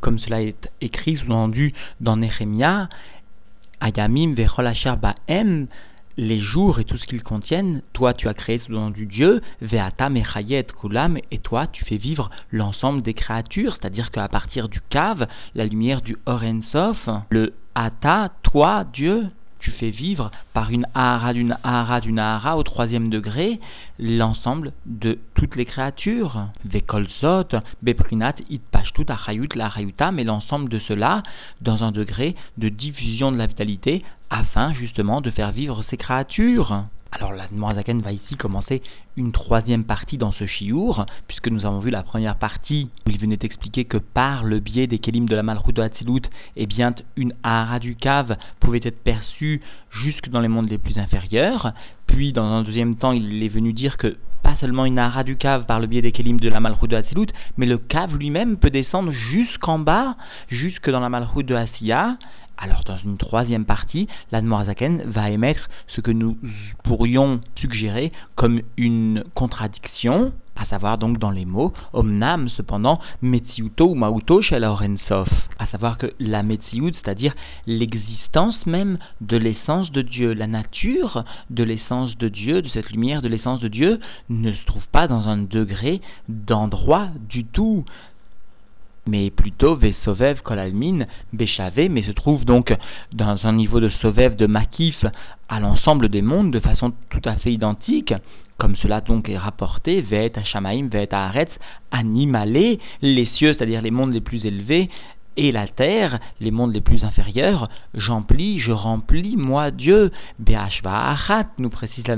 comme 0.00 0.18
cela 0.18 0.42
est 0.42 0.70
écrit, 0.80 1.16
sous-entendu 1.16 1.72
dans 2.00 2.16
Nehemia, 2.16 2.88
Ayamim 3.80 4.34
vecholachar 4.34 4.96
ba'em, 4.96 5.66
les 6.16 6.40
jours 6.40 6.78
et 6.78 6.84
tout 6.84 6.98
ce 6.98 7.06
qu'ils 7.06 7.22
contiennent, 7.22 7.82
toi 7.92 8.14
tu 8.14 8.28
as 8.28 8.34
créé 8.34 8.60
sous-entendu 8.66 9.06
Dieu, 9.06 9.40
ve'ata 9.62 10.08
mechayet 10.10 10.66
kulam, 10.80 11.18
et 11.30 11.38
toi 11.38 11.66
tu 11.66 11.84
fais 11.84 11.96
vivre 11.96 12.30
l'ensemble 12.50 13.02
des 13.02 13.14
créatures, 13.14 13.76
c'est-à-dire 13.80 14.10
qu'à 14.10 14.28
partir 14.28 14.68
du 14.68 14.80
cave, 14.90 15.26
la 15.54 15.64
lumière 15.64 16.02
du 16.02 16.16
Orensof, 16.26 17.08
le 17.30 17.54
ata, 17.74 18.30
toi 18.42 18.84
Dieu, 18.92 19.28
tu 19.62 19.70
fais 19.70 19.90
vivre 19.90 20.30
par 20.52 20.70
une 20.70 20.86
ahara 20.94 21.32
d'une 21.32 21.56
ahara 21.62 22.00
d'une 22.00 22.18
ahara 22.18 22.56
au 22.56 22.62
troisième 22.62 23.10
degré 23.10 23.60
l'ensemble 23.98 24.72
de 24.86 25.18
toutes 25.34 25.56
les 25.56 25.64
créatures. 25.64 26.48
Vekolzot, 26.64 27.48
beprinat, 27.82 28.34
itpashtut, 28.50 29.06
achayut, 29.08 29.48
la 29.54 29.70
mais 30.12 30.24
l'ensemble 30.24 30.68
de 30.68 30.78
cela 30.80 31.22
dans 31.60 31.82
un 31.84 31.92
degré 31.92 32.34
de 32.58 32.68
diffusion 32.68 33.32
de 33.32 33.36
la 33.36 33.46
vitalité 33.46 34.04
afin 34.30 34.72
justement 34.74 35.20
de 35.20 35.30
faire 35.30 35.52
vivre 35.52 35.84
ces 35.90 35.96
créatures. 35.96 36.84
Alors 37.14 37.34
la 37.34 37.46
Zaken 37.74 38.00
va 38.00 38.10
ici 38.10 38.36
commencer 38.36 38.82
une 39.18 39.32
troisième 39.32 39.84
partie 39.84 40.16
dans 40.16 40.32
ce 40.32 40.46
chiour, 40.46 41.04
puisque 41.28 41.48
nous 41.48 41.66
avons 41.66 41.78
vu 41.78 41.90
la 41.90 42.02
première 42.02 42.36
partie 42.36 42.88
où 43.06 43.10
il 43.10 43.18
venait 43.18 43.38
expliquer 43.42 43.84
que 43.84 43.98
par 43.98 44.44
le 44.44 44.60
biais 44.60 44.86
des 44.86 44.98
kelim 44.98 45.28
de 45.28 45.36
la 45.36 45.42
malroute 45.42 45.76
de 45.76 45.82
Hatzilut, 45.82 46.22
eh 46.56 46.66
bien 46.66 46.94
une 47.16 47.34
hara 47.42 47.78
du 47.80 47.96
cave 47.96 48.38
pouvait 48.60 48.80
être 48.82 49.04
perçue 49.04 49.60
jusque 49.90 50.30
dans 50.30 50.40
les 50.40 50.48
mondes 50.48 50.70
les 50.70 50.78
plus 50.78 50.98
inférieurs. 50.98 51.72
Puis 52.06 52.32
dans 52.32 52.46
un 52.46 52.62
deuxième 52.62 52.96
temps, 52.96 53.12
il 53.12 53.42
est 53.42 53.48
venu 53.48 53.74
dire 53.74 53.98
que 53.98 54.16
pas 54.42 54.56
seulement 54.56 54.86
une 54.86 54.98
hara 54.98 55.22
du 55.22 55.36
cave 55.36 55.66
par 55.66 55.80
le 55.80 55.86
biais 55.86 56.02
des 56.02 56.12
kelim 56.12 56.40
de 56.40 56.48
la 56.48 56.60
malroute 56.60 56.90
de 56.90 56.96
Hatzilut, 56.96 57.28
mais 57.58 57.66
le 57.66 57.76
cave 57.76 58.16
lui-même 58.16 58.56
peut 58.56 58.70
descendre 58.70 59.12
jusqu'en 59.12 59.78
bas, 59.78 60.16
jusque 60.48 60.88
dans 60.90 61.00
la 61.00 61.10
malroute 61.10 61.46
de 61.46 61.54
Asiya, 61.54 62.16
alors 62.62 62.84
dans 62.84 62.96
une 62.96 63.16
troisième 63.16 63.64
partie, 63.64 64.06
l'Admorazaken 64.30 65.02
va 65.06 65.30
émettre 65.30 65.68
ce 65.88 66.00
que 66.00 66.12
nous 66.12 66.38
pourrions 66.84 67.40
suggérer 67.56 68.12
comme 68.36 68.62
une 68.76 69.24
contradiction, 69.34 70.32
à 70.54 70.64
savoir 70.66 70.96
donc 70.96 71.18
dans 71.18 71.32
les 71.32 71.44
mots, 71.44 71.72
omnam 71.92 72.48
cependant, 72.48 73.00
metziuto 73.20 73.90
ou 73.90 73.94
mauto 73.96 74.42
shel 74.42 74.64
à 74.64 75.66
savoir 75.66 75.98
que 75.98 76.12
la 76.20 76.44
metziut, 76.44 76.92
c'est-à-dire 77.02 77.34
l'existence 77.66 78.64
même 78.64 78.98
de 79.20 79.36
l'essence 79.36 79.90
de 79.90 80.02
Dieu, 80.02 80.32
la 80.32 80.46
nature 80.46 81.24
de 81.50 81.64
l'essence 81.64 82.16
de 82.16 82.28
Dieu, 82.28 82.62
de 82.62 82.68
cette 82.68 82.90
lumière 82.90 83.22
de 83.22 83.28
l'essence 83.28 83.58
de 83.58 83.68
Dieu, 83.68 83.98
ne 84.28 84.52
se 84.52 84.64
trouve 84.66 84.86
pas 84.92 85.08
dans 85.08 85.26
un 85.26 85.38
degré 85.38 86.00
d'endroit 86.28 87.08
du 87.28 87.44
tout 87.44 87.84
mais 89.06 89.30
plutôt 89.30 89.74
Vesovev 89.74 90.42
Kolalmin 90.42 91.06
Béchavé, 91.32 91.88
mais 91.88 92.02
se 92.02 92.12
trouve 92.12 92.44
donc 92.44 92.74
dans 93.12 93.46
un 93.46 93.52
niveau 93.52 93.80
de 93.80 93.88
Sovev 93.88 94.36
de 94.36 94.46
Makif 94.46 95.04
à 95.48 95.60
l'ensemble 95.60 96.08
des 96.08 96.22
mondes 96.22 96.52
de 96.52 96.60
façon 96.60 96.92
tout 97.10 97.20
à 97.24 97.36
fait 97.36 97.52
identique, 97.52 98.14
comme 98.58 98.76
cela 98.76 99.00
donc 99.00 99.28
est 99.28 99.38
rapporté, 99.38 100.02
Veet 100.02 100.38
Hashamaim, 100.38 100.88
Veet 100.88 101.12
Haaretz, 101.12 101.50
animalé, 101.90 102.78
les 103.00 103.26
cieux, 103.34 103.54
c'est-à-dire 103.54 103.82
les 103.82 103.90
mondes 103.90 104.12
les 104.12 104.20
plus 104.20 104.44
élevés, 104.44 104.88
et 105.36 105.50
la 105.50 105.66
terre, 105.66 106.20
les 106.40 106.50
mondes 106.50 106.72
les 106.72 106.80
plus 106.80 107.04
inférieurs, 107.04 107.68
j'emplis, 107.94 108.60
je 108.60 108.72
remplis, 108.72 109.36
moi 109.36 109.70
Dieu, 109.70 110.12
Be'ashva 110.38 111.16
nous 111.58 111.70
précise 111.70 112.06
la 112.06 112.16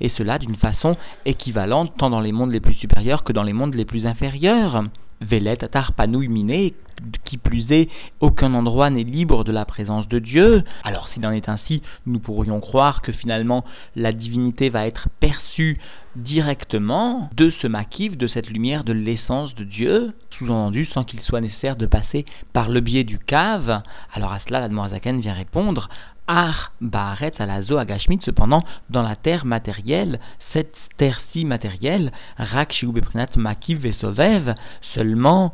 et 0.00 0.08
cela 0.16 0.38
d'une 0.38 0.56
façon 0.56 0.96
équivalente 1.26 1.92
tant 1.98 2.10
dans 2.10 2.20
les 2.20 2.32
mondes 2.32 2.52
les 2.52 2.60
plus 2.60 2.74
supérieurs 2.74 3.22
que 3.22 3.32
dans 3.32 3.42
les 3.42 3.52
mondes 3.52 3.74
les 3.74 3.84
plus 3.84 4.06
inférieurs. 4.06 4.84
Velet 5.22 5.58
Panou 5.96 6.20
Miné, 6.20 6.74
qui 7.24 7.36
plus 7.36 7.70
est, 7.70 7.88
aucun 8.20 8.54
endroit 8.54 8.90
n'est 8.90 9.02
libre 9.02 9.44
de 9.44 9.52
la 9.52 9.64
présence 9.64 10.08
de 10.08 10.18
Dieu. 10.18 10.64
Alors 10.84 11.08
s'il 11.08 11.26
en 11.26 11.32
est 11.32 11.48
ainsi, 11.48 11.82
nous 12.06 12.18
pourrions 12.18 12.60
croire 12.60 13.02
que 13.02 13.12
finalement 13.12 13.64
la 13.96 14.12
divinité 14.12 14.68
va 14.68 14.86
être 14.86 15.08
perçue 15.20 15.78
directement 16.16 17.30
de 17.34 17.50
ce 17.62 17.66
maquif, 17.66 18.16
de 18.18 18.26
cette 18.26 18.50
lumière 18.50 18.84
de 18.84 18.92
l'essence 18.92 19.54
de 19.54 19.64
Dieu, 19.64 20.12
sous-entendu 20.38 20.84
sans 20.86 21.04
qu'il 21.04 21.20
soit 21.20 21.40
nécessaire 21.40 21.76
de 21.76 21.86
passer 21.86 22.26
par 22.52 22.68
le 22.68 22.80
biais 22.80 23.04
du 23.04 23.18
cave. 23.18 23.82
Alors 24.12 24.32
à 24.32 24.40
cela, 24.40 24.60
la 24.60 24.68
vient 25.20 25.32
répondre 25.32 25.88
Ar 26.34 26.72
Baaretz 26.80 27.38
Alazo 27.42 27.76
Agashmit, 27.76 28.20
cependant, 28.24 28.64
dans 28.88 29.02
la 29.02 29.16
terre 29.16 29.44
matérielle, 29.44 30.18
cette 30.54 30.74
terre-ci 30.96 31.44
matérielle, 31.44 32.10
Rak 32.38 32.86
Beprinat 32.88 33.28
Makiv 33.36 33.82
Vesovev, 33.82 34.54
seulement 34.94 35.52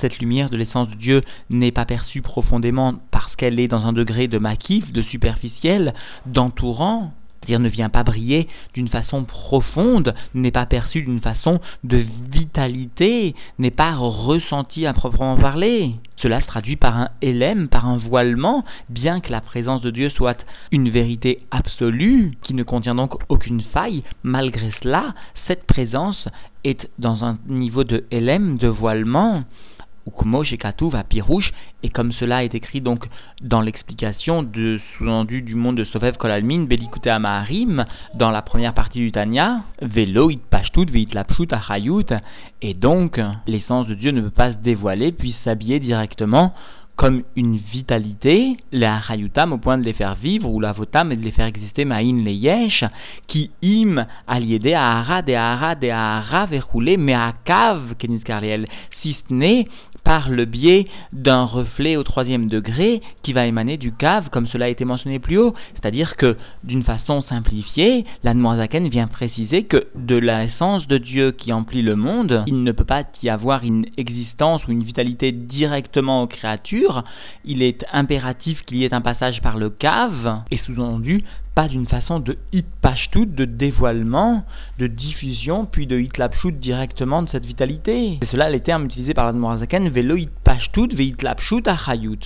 cette 0.00 0.18
lumière 0.18 0.50
de 0.50 0.56
l'essence 0.56 0.88
de 0.88 0.96
Dieu 0.96 1.22
n'est 1.50 1.70
pas 1.70 1.84
perçue 1.84 2.20
profondément 2.20 2.94
parce 3.12 3.36
qu'elle 3.36 3.60
est 3.60 3.68
dans 3.68 3.86
un 3.86 3.92
degré 3.92 4.26
de 4.26 4.38
makif, 4.38 4.90
de 4.90 5.02
superficiel, 5.02 5.94
d'entourant, 6.26 7.12
c'est-à-dire 7.48 7.60
ne 7.60 7.68
vient 7.70 7.88
pas 7.88 8.02
briller 8.04 8.46
d'une 8.74 8.88
façon 8.88 9.24
profonde, 9.24 10.14
n'est 10.34 10.50
pas 10.50 10.66
perçue 10.66 11.02
d'une 11.02 11.20
façon 11.20 11.60
de 11.82 12.04
vitalité, 12.30 13.34
n'est 13.58 13.70
pas 13.70 13.94
ressenti 13.94 14.84
à 14.84 14.92
proprement 14.92 15.36
parler. 15.36 15.94
Cela 16.16 16.42
se 16.42 16.46
traduit 16.46 16.76
par 16.76 16.98
un 16.98 17.08
élème, 17.22 17.68
par 17.68 17.86
un 17.86 17.96
voilement, 17.96 18.64
bien 18.90 19.20
que 19.20 19.30
la 19.30 19.40
présence 19.40 19.80
de 19.80 19.90
Dieu 19.90 20.10
soit 20.10 20.44
une 20.72 20.90
vérité 20.90 21.40
absolue, 21.50 22.32
qui 22.42 22.52
ne 22.52 22.64
contient 22.64 22.94
donc 22.94 23.14
aucune 23.30 23.62
faille, 23.62 24.02
malgré 24.22 24.70
cela, 24.82 25.14
cette 25.46 25.64
présence 25.64 26.28
est 26.64 26.90
dans 26.98 27.24
un 27.24 27.38
niveau 27.46 27.84
de 27.84 28.04
élème, 28.10 28.58
de 28.58 28.68
voilement, 28.68 29.44
ou 30.08 30.96
à 30.96 31.02
Pirouche, 31.04 31.52
et 31.82 31.90
comme 31.90 32.12
cela 32.12 32.44
est 32.44 32.54
écrit 32.54 32.80
donc 32.80 33.06
dans 33.40 33.60
l'explication 33.60 34.42
de 34.42 34.80
sous-entendu 34.96 35.42
du 35.42 35.54
monde 35.54 35.76
de 35.76 35.84
Sovev 35.84 36.16
Kolalmin, 36.16 36.64
Belikute 36.64 37.06
Amaharim, 37.06 37.84
dans 38.14 38.30
la 38.30 38.42
première 38.42 38.74
partie 38.74 38.98
du 38.98 39.12
Tanya, 39.12 39.62
Velo 39.80 40.30
it 40.30 40.42
pashtut 40.50 40.86
veit 40.90 41.08
lapshut 41.12 41.52
achayut, 41.52 42.06
et 42.62 42.74
donc 42.74 43.20
l'essence 43.46 43.86
de 43.86 43.94
Dieu 43.94 44.10
ne 44.10 44.22
peut 44.22 44.30
pas 44.30 44.52
se 44.52 44.58
dévoiler 44.58 45.12
puis 45.12 45.36
s'habiller 45.44 45.80
directement 45.80 46.54
comme 46.98 47.22
une 47.36 47.58
vitalité, 47.58 48.56
les 48.72 48.84
harayutam 48.84 49.52
au 49.52 49.58
point 49.58 49.78
de 49.78 49.84
les 49.84 49.92
faire 49.92 50.16
vivre, 50.16 50.50
ou 50.50 50.58
la 50.58 50.72
votam 50.72 51.12
et 51.12 51.16
de 51.16 51.22
les 51.22 51.30
faire 51.30 51.46
exister, 51.46 51.84
ma'in 51.84 52.24
les 52.24 52.34
yesh, 52.34 52.84
qui 53.28 53.52
im 53.62 54.04
aliédé 54.26 54.74
à 54.74 54.98
ara 54.98 55.22
de 55.22 55.32
ara 55.32 55.76
de 55.76 55.88
ara 55.88 56.46
verroulé, 56.46 56.96
mais 56.96 57.14
à 57.14 57.34
cave, 57.44 57.94
si 59.00 59.16
ce 59.28 59.32
n'est 59.32 59.68
par 60.04 60.30
le 60.30 60.44
biais 60.44 60.86
d'un 61.12 61.44
reflet 61.44 61.96
au 61.96 62.02
troisième 62.02 62.48
degré 62.48 63.02
qui 63.22 63.32
va 63.32 63.46
émaner 63.46 63.76
du 63.76 63.92
cave, 63.92 64.28
comme 64.30 64.46
cela 64.46 64.66
a 64.66 64.68
été 64.68 64.84
mentionné 64.84 65.18
plus 65.18 65.38
haut. 65.38 65.54
C'est-à-dire 65.74 66.16
que, 66.16 66.36
d'une 66.64 66.82
façon 66.82 67.22
simplifiée, 67.28 68.04
la 68.24 68.32
l'Anmoazaken 68.32 68.88
vient 68.88 69.06
préciser 69.06 69.64
que 69.64 69.86
de 69.94 70.16
l'essence 70.16 70.86
de 70.86 70.98
Dieu 70.98 71.32
qui 71.32 71.52
emplit 71.52 71.82
le 71.82 71.96
monde, 71.96 72.44
il 72.46 72.62
ne 72.62 72.72
peut 72.72 72.84
pas 72.84 73.04
y 73.22 73.28
avoir 73.28 73.64
une 73.64 73.86
existence 73.96 74.66
ou 74.66 74.72
une 74.72 74.82
vitalité 74.82 75.32
directement 75.32 76.22
aux 76.22 76.26
créatures. 76.26 77.04
Il 77.44 77.62
est 77.62 77.84
impératif 77.92 78.64
qu'il 78.64 78.78
y 78.78 78.84
ait 78.84 78.94
un 78.94 79.00
passage 79.00 79.40
par 79.42 79.58
le 79.58 79.70
cave, 79.70 80.42
et 80.50 80.58
sous-entendu, 80.58 81.24
pas 81.58 81.66
d'une 81.66 81.88
façon 81.88 82.20
de 82.20 82.38
hitpashtout, 82.52 83.24
de 83.24 83.44
dévoilement, 83.44 84.44
de 84.78 84.86
diffusion, 84.86 85.66
puis 85.66 85.88
de 85.88 85.98
hitlapshut 85.98 86.52
directement 86.52 87.20
de 87.24 87.28
cette 87.30 87.44
vitalité. 87.44 88.20
Et 88.22 88.26
cela, 88.30 88.48
les 88.48 88.60
termes 88.60 88.84
utilisés 88.84 89.12
par 89.12 89.26
l'Admorazaken, 89.26 89.88
velo 89.88 90.14
hitpashtout, 90.14 90.86
ve 90.94 91.00
hitlapshut 91.00 91.66
achayut 91.66 92.20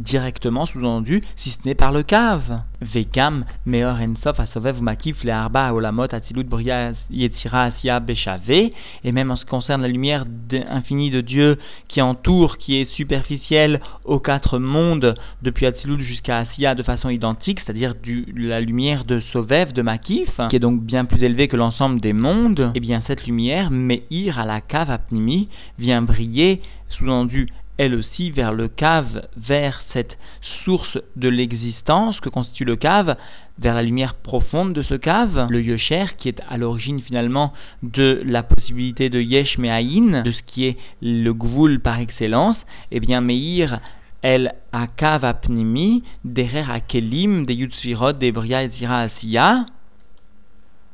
directement 0.00 0.66
sous-entendu, 0.66 1.22
si 1.42 1.50
ce 1.50 1.56
n'est 1.64 1.74
par 1.74 1.92
le 1.92 2.02
cave. 2.02 2.60
Vekam, 2.80 3.44
meor 3.64 3.96
ensof 3.96 4.38
asovev 4.38 4.82
makif 4.82 5.24
le 5.24 5.32
arba 5.32 5.72
olamot 5.72 6.12
atilut 6.12 6.44
bria 6.44 6.92
yetira 7.10 7.64
asia 7.64 8.00
beshave, 8.00 8.50
et 8.50 9.12
même 9.12 9.30
en 9.30 9.36
ce 9.36 9.44
qui 9.44 9.50
concerne 9.50 9.82
la 9.82 9.88
lumière 9.88 10.26
infinie 10.68 11.10
de 11.10 11.22
Dieu 11.22 11.58
qui 11.88 12.02
entoure, 12.02 12.58
qui 12.58 12.76
est 12.76 12.90
superficielle 12.90 13.80
aux 14.04 14.20
quatre 14.20 14.58
mondes, 14.58 15.14
depuis 15.42 15.66
Atilut 15.66 16.02
jusqu'à 16.04 16.38
Asia 16.38 16.74
de 16.74 16.82
façon 16.82 17.08
identique, 17.08 17.60
c'est-à-dire 17.60 17.94
la 18.36 18.60
lumière 18.60 19.04
de 19.04 19.20
Sovev, 19.32 19.72
de 19.72 19.82
Makif, 19.82 20.30
qui 20.50 20.56
est 20.56 20.60
donc 20.60 20.82
bien 20.82 21.04
plus 21.04 21.22
élevée 21.22 21.48
que 21.48 21.56
l'ensemble 21.56 22.00
des 22.00 22.12
mondes, 22.12 22.70
et 22.74 22.76
eh 22.78 22.80
bien 22.80 23.02
cette 23.06 23.26
lumière, 23.26 23.70
Meir 23.70 24.38
à 24.38 24.44
la 24.44 24.60
cave 24.60 24.90
apnimi, 24.90 25.48
vient 25.78 26.02
briller, 26.02 26.60
sous-entendu 26.88 27.48
elle 27.78 27.94
aussi 27.94 28.30
vers 28.30 28.52
le 28.52 28.68
cave, 28.68 29.28
vers 29.36 29.82
cette 29.92 30.16
source 30.64 30.98
de 31.16 31.28
l'existence 31.28 32.18
que 32.20 32.28
constitue 32.28 32.64
le 32.64 32.76
cave, 32.76 33.16
vers 33.58 33.74
la 33.74 33.82
lumière 33.82 34.14
profonde 34.14 34.72
de 34.72 34.82
ce 34.82 34.94
cave, 34.94 35.46
le 35.50 35.62
Yosher, 35.62 36.06
qui 36.18 36.28
est 36.28 36.40
à 36.48 36.56
l'origine 36.58 37.00
finalement 37.00 37.52
de 37.82 38.22
la 38.24 38.42
possibilité 38.42 39.08
de 39.08 39.20
Yesh 39.20 39.58
Me'ayin, 39.58 40.22
de 40.22 40.32
ce 40.32 40.42
qui 40.46 40.66
est 40.66 40.76
le 41.02 41.32
Gvul 41.32 41.80
par 41.80 41.98
excellence, 41.98 42.56
eh 42.90 43.00
bien 43.00 43.20
Meir, 43.20 43.80
elle 44.22 44.54
a 44.72 44.86
cave 44.86 45.24
apnimi, 45.24 46.02
derer 46.24 46.64
akelim, 46.68 47.46
de 47.46 47.52
Yutsvirot, 47.52 48.14
de 48.14 48.30
Bria 48.30 48.64
et 48.64 48.70
Zira 48.70 49.00
Asiya, 49.02 49.66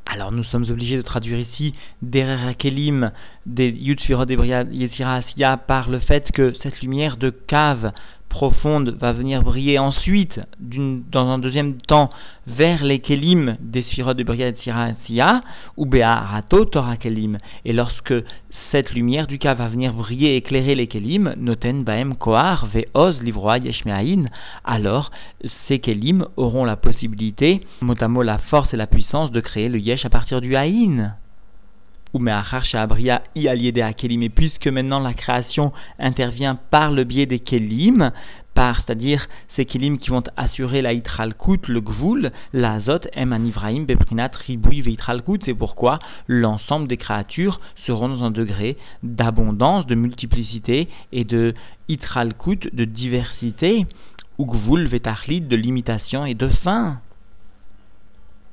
alors 0.05 0.31
nous 0.31 0.43
sommes 0.43 0.69
obligés 0.69 0.97
de 0.97 1.01
traduire 1.01 1.39
ici 1.39 1.73
Derer 2.01 2.55
Kelim 2.55 3.11
des 3.45 3.69
Yutsfirot 3.69 4.25
Yesira 4.25 5.15
Asiya 5.15 5.57
par 5.57 5.89
le 5.89 5.99
fait 5.99 6.31
que 6.31 6.53
cette 6.61 6.81
lumière 6.81 7.17
de 7.17 7.29
cave 7.29 7.91
profonde 8.33 8.97
va 8.99 9.13
venir 9.13 9.43
briller 9.43 9.77
ensuite, 9.77 10.41
dans 10.59 11.27
un 11.27 11.37
deuxième 11.37 11.75
temps, 11.77 12.09
vers 12.47 12.83
les 12.83 12.99
kelim 12.99 13.57
des 13.61 13.83
sphirot 13.83 14.15
de 14.15 14.23
Briat 14.23 14.53
ou 15.77 15.85
Be'arato 15.85 16.65
Torah 16.65 16.97
kelim. 16.97 17.37
Et 17.63 17.73
lorsque 17.73 18.15
cette 18.71 18.91
lumière 18.91 19.27
du 19.27 19.37
cas 19.37 19.53
va 19.53 19.67
venir 19.67 19.93
briller, 19.93 20.35
éclairer 20.35 20.73
les 20.73 20.87
kelim, 20.87 21.35
noten 21.37 21.83
baem 21.83 22.15
koar 22.15 22.65
ve'oz 22.73 23.21
livroa 23.21 23.59
yeshmeain, 23.59 24.25
alors 24.65 25.11
ces 25.67 25.77
kelim 25.77 26.25
auront 26.35 26.65
la 26.65 26.75
possibilité, 26.75 27.61
mot 27.81 28.23
la 28.23 28.39
force 28.39 28.73
et 28.73 28.77
la 28.77 28.87
puissance 28.87 29.31
de 29.31 29.41
créer 29.41 29.69
le 29.69 29.79
yesh 29.79 30.05
à 30.05 30.09
partir 30.09 30.41
du 30.41 30.55
haïn 30.55 31.13
ou. 32.13 32.27
Et 33.35 34.29
puisque 34.29 34.67
maintenant 34.67 34.99
la 34.99 35.13
création 35.13 35.73
intervient 35.99 36.55
par 36.69 36.91
le 36.91 37.03
biais 37.03 37.25
des 37.25 37.39
Kelim, 37.39 38.11
par, 38.53 38.83
c'est-à-dire 38.83 39.27
ces 39.55 39.65
Kelim 39.65 39.97
qui 39.97 40.09
vont 40.09 40.23
assurer 40.37 40.81
la 40.81 40.93
Itralkut, 40.93 41.67
le 41.67 41.81
Gvul, 41.81 42.31
l'Azot, 42.53 42.99
Em 43.15 43.31
Anivraim, 43.31 43.83
Beprinat, 43.83 44.31
Veitralkut, 44.47 45.39
c'est 45.45 45.53
pourquoi 45.53 45.99
l'ensemble 46.27 46.87
des 46.87 46.97
créatures 46.97 47.59
seront 47.85 48.09
dans 48.09 48.23
un 48.23 48.31
degré 48.31 48.77
d'abondance, 49.01 49.87
de 49.87 49.95
multiplicité 49.95 50.87
et 51.11 51.23
de 51.23 51.53
Itralkut, 51.89 52.69
de 52.73 52.85
diversité, 52.85 53.87
ou 54.37 54.45
Gvul, 54.45 54.87
Vetachlit, 54.87 55.41
de 55.41 55.55
limitation 55.55 56.25
et 56.25 56.33
de 56.33 56.47
fin. 56.47 56.99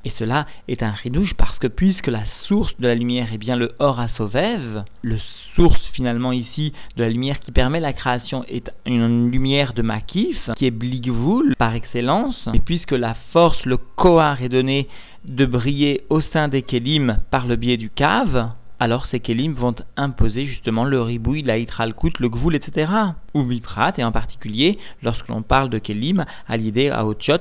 Et 0.05 0.13
cela 0.19 0.47
est 0.69 0.83
un 0.83 0.93
ridouche 0.93 1.35
parce 1.35 1.59
que 1.59 1.67
puisque 1.67 2.07
la 2.07 2.25
source 2.47 2.73
de 2.79 2.87
la 2.87 2.95
lumière 2.95 3.33
est 3.33 3.39
bien 3.39 3.57
le 3.57 3.73
Or 3.79 4.01
Sovev, 4.17 4.85
le 5.03 5.19
source 5.55 5.85
finalement 5.93 6.33
ici 6.33 6.73
de 6.97 7.03
la 7.03 7.11
lumière 7.11 7.39
qui 7.41 7.53
permet 7.53 7.81
la 7.81 7.93
création 7.93 8.45
est 8.49 8.71
une 8.87 9.31
lumière 9.31 9.75
de 9.75 9.83
Makif, 9.83 10.51
qui 10.57 10.67
est 10.67 10.71
Bligvul 10.71 11.55
par 11.59 11.75
excellence, 11.75 12.49
et 12.55 12.61
puisque 12.61 12.93
la 12.93 13.15
force, 13.33 13.65
le 13.67 13.77
Kohar 13.77 14.43
est 14.43 14.49
donné 14.49 14.89
de 15.25 15.45
briller 15.45 16.03
au 16.09 16.21
sein 16.21 16.49
des 16.49 16.63
Kelim 16.63 17.19
par 17.31 17.47
le 17.47 17.57
biais 17.57 17.77
du 17.77 17.91
cave, 17.91 18.51
alors 18.81 19.07
ces 19.11 19.21
kelim 19.21 19.53
vont 19.53 19.75
imposer 19.99 20.47
justement 20.47 20.85
le 20.85 21.03
ribouille, 21.03 21.43
la 21.43 21.59
hitralkut, 21.59 22.13
le 22.19 22.31
gvoul, 22.31 22.57
etc. 22.57 22.91
Ou 23.35 23.43
mitrat, 23.43 23.93
et 23.99 24.05
en 24.05 24.11
particulier, 24.11 24.79
lorsque 25.03 25.29
l'on 25.29 25.43
parle 25.43 25.69
de 25.69 25.79
kelim, 25.79 26.25
à 26.49 26.57
l'idée 26.57 26.89
à 26.89 27.05
otchot, 27.05 27.39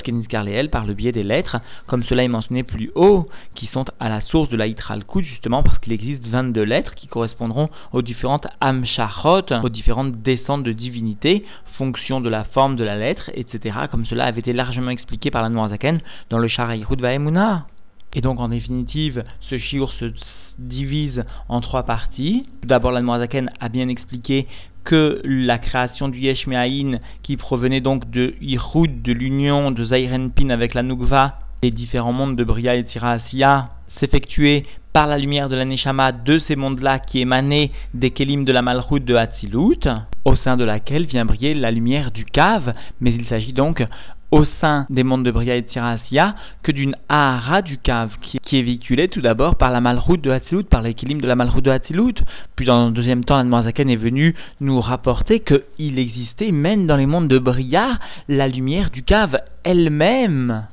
par 0.71 0.85
le 0.85 0.93
biais 0.93 1.13
des 1.13 1.23
lettres, 1.23 1.61
comme 1.87 2.03
cela 2.03 2.23
est 2.23 2.27
mentionné 2.27 2.63
plus 2.63 2.91
haut, 2.93 3.29
qui 3.55 3.67
sont 3.67 3.85
à 4.01 4.09
la 4.09 4.19
source 4.21 4.49
de 4.49 4.57
la 4.57 4.67
hitralkut, 4.67 5.23
justement 5.23 5.63
parce 5.63 5.79
qu'il 5.79 5.93
existe 5.93 6.27
22 6.27 6.61
lettres 6.61 6.93
qui 6.93 7.07
correspondront 7.07 7.69
aux 7.93 8.01
différentes 8.01 8.47
amshachot, 8.59 9.63
aux 9.63 9.69
différentes 9.69 10.21
descentes 10.21 10.63
de 10.63 10.73
divinité, 10.73 11.45
fonction 11.77 12.19
de 12.19 12.27
la 12.27 12.43
forme 12.43 12.75
de 12.75 12.83
la 12.83 12.97
lettre, 12.97 13.31
etc., 13.33 13.77
comme 13.89 14.05
cela 14.05 14.25
avait 14.25 14.41
été 14.41 14.51
largement 14.51 14.91
expliqué 14.91 15.31
par 15.31 15.41
la 15.41 15.47
Noirzaken 15.47 16.01
dans 16.29 16.37
le 16.37 16.49
Sharaïhud 16.49 16.99
Vaemuna. 16.99 17.65
Et 18.13 18.19
donc, 18.19 18.39
en 18.41 18.49
définitive, 18.49 19.23
ce 19.49 19.57
shiur 19.57 19.91
se 19.93 20.11
divise 20.59 21.23
en 21.47 21.61
trois 21.61 21.83
parties. 21.83 22.45
D'abord, 22.63 22.91
la 22.91 23.01
Zaken 23.01 23.49
a 23.59 23.69
bien 23.69 23.87
expliqué 23.87 24.47
que 24.83 25.21
la 25.23 25.57
création 25.57 26.07
du 26.07 26.19
Yesh 26.19 26.45
qui 27.23 27.37
provenait 27.37 27.81
donc 27.81 28.09
de 28.09 28.33
Ihoud, 28.41 29.01
de 29.01 29.13
l'union 29.13 29.71
de 29.71 29.85
Zairenpin 29.85 30.49
avec 30.49 30.73
la 30.73 30.83
Nukva, 30.83 31.39
les 31.61 31.71
différents 31.71 32.13
mondes 32.13 32.35
de 32.35 32.43
Bria 32.43 32.75
et 32.75 32.85
Tirasiya, 32.85 33.69
s'effectuer 33.99 34.65
par 34.93 35.07
la 35.07 35.17
lumière 35.17 35.49
de 35.49 35.55
la 35.55 35.65
Neshama 35.65 36.11
de 36.11 36.39
ces 36.47 36.55
mondes-là 36.55 36.99
qui 36.99 37.19
émanaient 37.19 37.71
des 37.93 38.11
Kélim 38.11 38.43
de 38.45 38.51
la 38.51 38.61
Malchut 38.61 39.01
de 39.01 39.15
Hatzilut, 39.15 39.87
au 40.25 40.35
sein 40.35 40.57
de 40.57 40.63
laquelle 40.63 41.05
vient 41.05 41.25
briller 41.25 41.53
la 41.53 41.71
lumière 41.71 42.11
du 42.11 42.25
cave, 42.25 42.73
mais 42.99 43.11
il 43.11 43.25
s'agit 43.27 43.53
donc 43.53 43.85
au 44.31 44.45
sein 44.61 44.85
des 44.89 45.03
mondes 45.03 45.23
de 45.23 45.31
Bria 45.31 45.55
et 45.55 45.61
de 45.61 45.67
que 46.63 46.71
d'une 46.71 46.95
Ahara 47.07 47.61
du 47.61 47.77
cave 47.77 48.11
qui, 48.21 48.59
est 48.59 48.61
véhiculée 48.61 49.07
tout 49.07 49.21
d'abord 49.21 49.55
par 49.55 49.71
la 49.71 49.81
Malchut 49.81 50.17
de 50.17 50.31
Hatzilut, 50.31 50.63
par 50.63 50.81
l'équilibre 50.81 51.21
de 51.21 51.27
la 51.27 51.35
Malchut 51.35 51.61
de 51.61 51.71
Hatzilut. 51.71 52.15
Puis 52.55 52.65
dans 52.65 52.79
un 52.79 52.91
deuxième 52.91 53.25
temps, 53.25 53.43
Zaken 53.63 53.89
est 53.89 53.95
venu 53.95 54.35
nous 54.61 54.79
rapporter 54.81 55.41
qu'il 55.41 55.99
existait 55.99 56.51
même 56.51 56.87
dans 56.87 56.97
les 56.97 57.05
mondes 57.05 57.27
de 57.27 57.39
Bria 57.39 57.99
la 58.27 58.47
lumière 58.47 58.91
du 58.91 59.03
cave 59.03 59.39
elle-même 59.63 60.65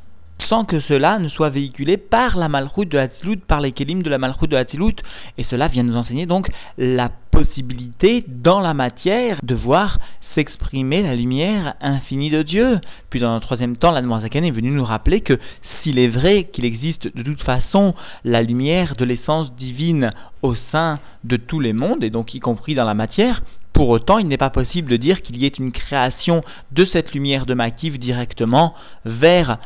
sans 0.48 0.64
que 0.64 0.80
cela 0.80 1.18
ne 1.18 1.28
soit 1.28 1.50
véhiculé 1.50 1.96
par 1.96 2.36
la 2.36 2.48
malchoute 2.48 2.88
de 2.88 2.98
Hatzilut, 2.98 3.38
par 3.38 3.60
les 3.60 3.72
kélim 3.72 4.02
de 4.02 4.10
la 4.10 4.18
malchoute 4.18 4.50
de 4.50 4.56
Hatzilut. 4.56 4.96
Et 5.38 5.44
cela 5.44 5.68
vient 5.68 5.82
nous 5.82 5.96
enseigner 5.96 6.26
donc 6.26 6.50
la 6.78 7.10
possibilité 7.30 8.24
dans 8.28 8.60
la 8.60 8.74
matière 8.74 9.40
de 9.42 9.54
voir 9.54 9.98
s'exprimer 10.36 11.02
la 11.02 11.16
lumière 11.16 11.74
infinie 11.80 12.30
de 12.30 12.42
Dieu. 12.42 12.78
Puis 13.10 13.18
dans 13.18 13.32
un 13.32 13.40
troisième 13.40 13.76
temps, 13.76 13.90
l'Admoisaken 13.90 14.44
est 14.44 14.50
venu 14.52 14.70
nous 14.70 14.84
rappeler 14.84 15.22
que 15.22 15.40
s'il 15.82 15.98
est 15.98 16.08
vrai 16.08 16.44
qu'il 16.52 16.64
existe 16.64 17.12
de 17.16 17.22
toute 17.22 17.42
façon 17.42 17.94
la 18.22 18.42
lumière 18.42 18.94
de 18.94 19.04
l'essence 19.04 19.52
divine 19.56 20.12
au 20.42 20.54
sein 20.70 21.00
de 21.24 21.36
tous 21.36 21.58
les 21.58 21.72
mondes, 21.72 22.04
et 22.04 22.10
donc 22.10 22.34
y 22.34 22.40
compris 22.40 22.74
dans 22.74 22.84
la 22.84 22.94
matière, 22.94 23.42
pour 23.72 23.88
autant, 23.88 24.18
il 24.18 24.28
n'est 24.28 24.36
pas 24.36 24.50
possible 24.50 24.90
de 24.90 24.96
dire 24.96 25.22
qu'il 25.22 25.36
y 25.36 25.44
ait 25.44 25.48
une 25.48 25.72
création 25.72 26.42
de 26.72 26.86
cette 26.92 27.12
lumière 27.12 27.46
de 27.46 27.54
Makiv 27.54 27.98
directement 27.98 28.74
vers 29.04 29.58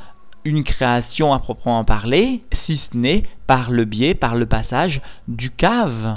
une 0.44 0.64
création 0.64 1.32
à 1.32 1.38
proprement 1.38 1.84
parler, 1.84 2.42
si 2.64 2.80
ce 2.90 2.96
n'est 2.96 3.24
par 3.46 3.70
le 3.70 3.84
biais, 3.84 4.14
par 4.14 4.36
le 4.36 4.46
passage 4.46 5.00
du 5.28 5.50
cave. 5.50 6.16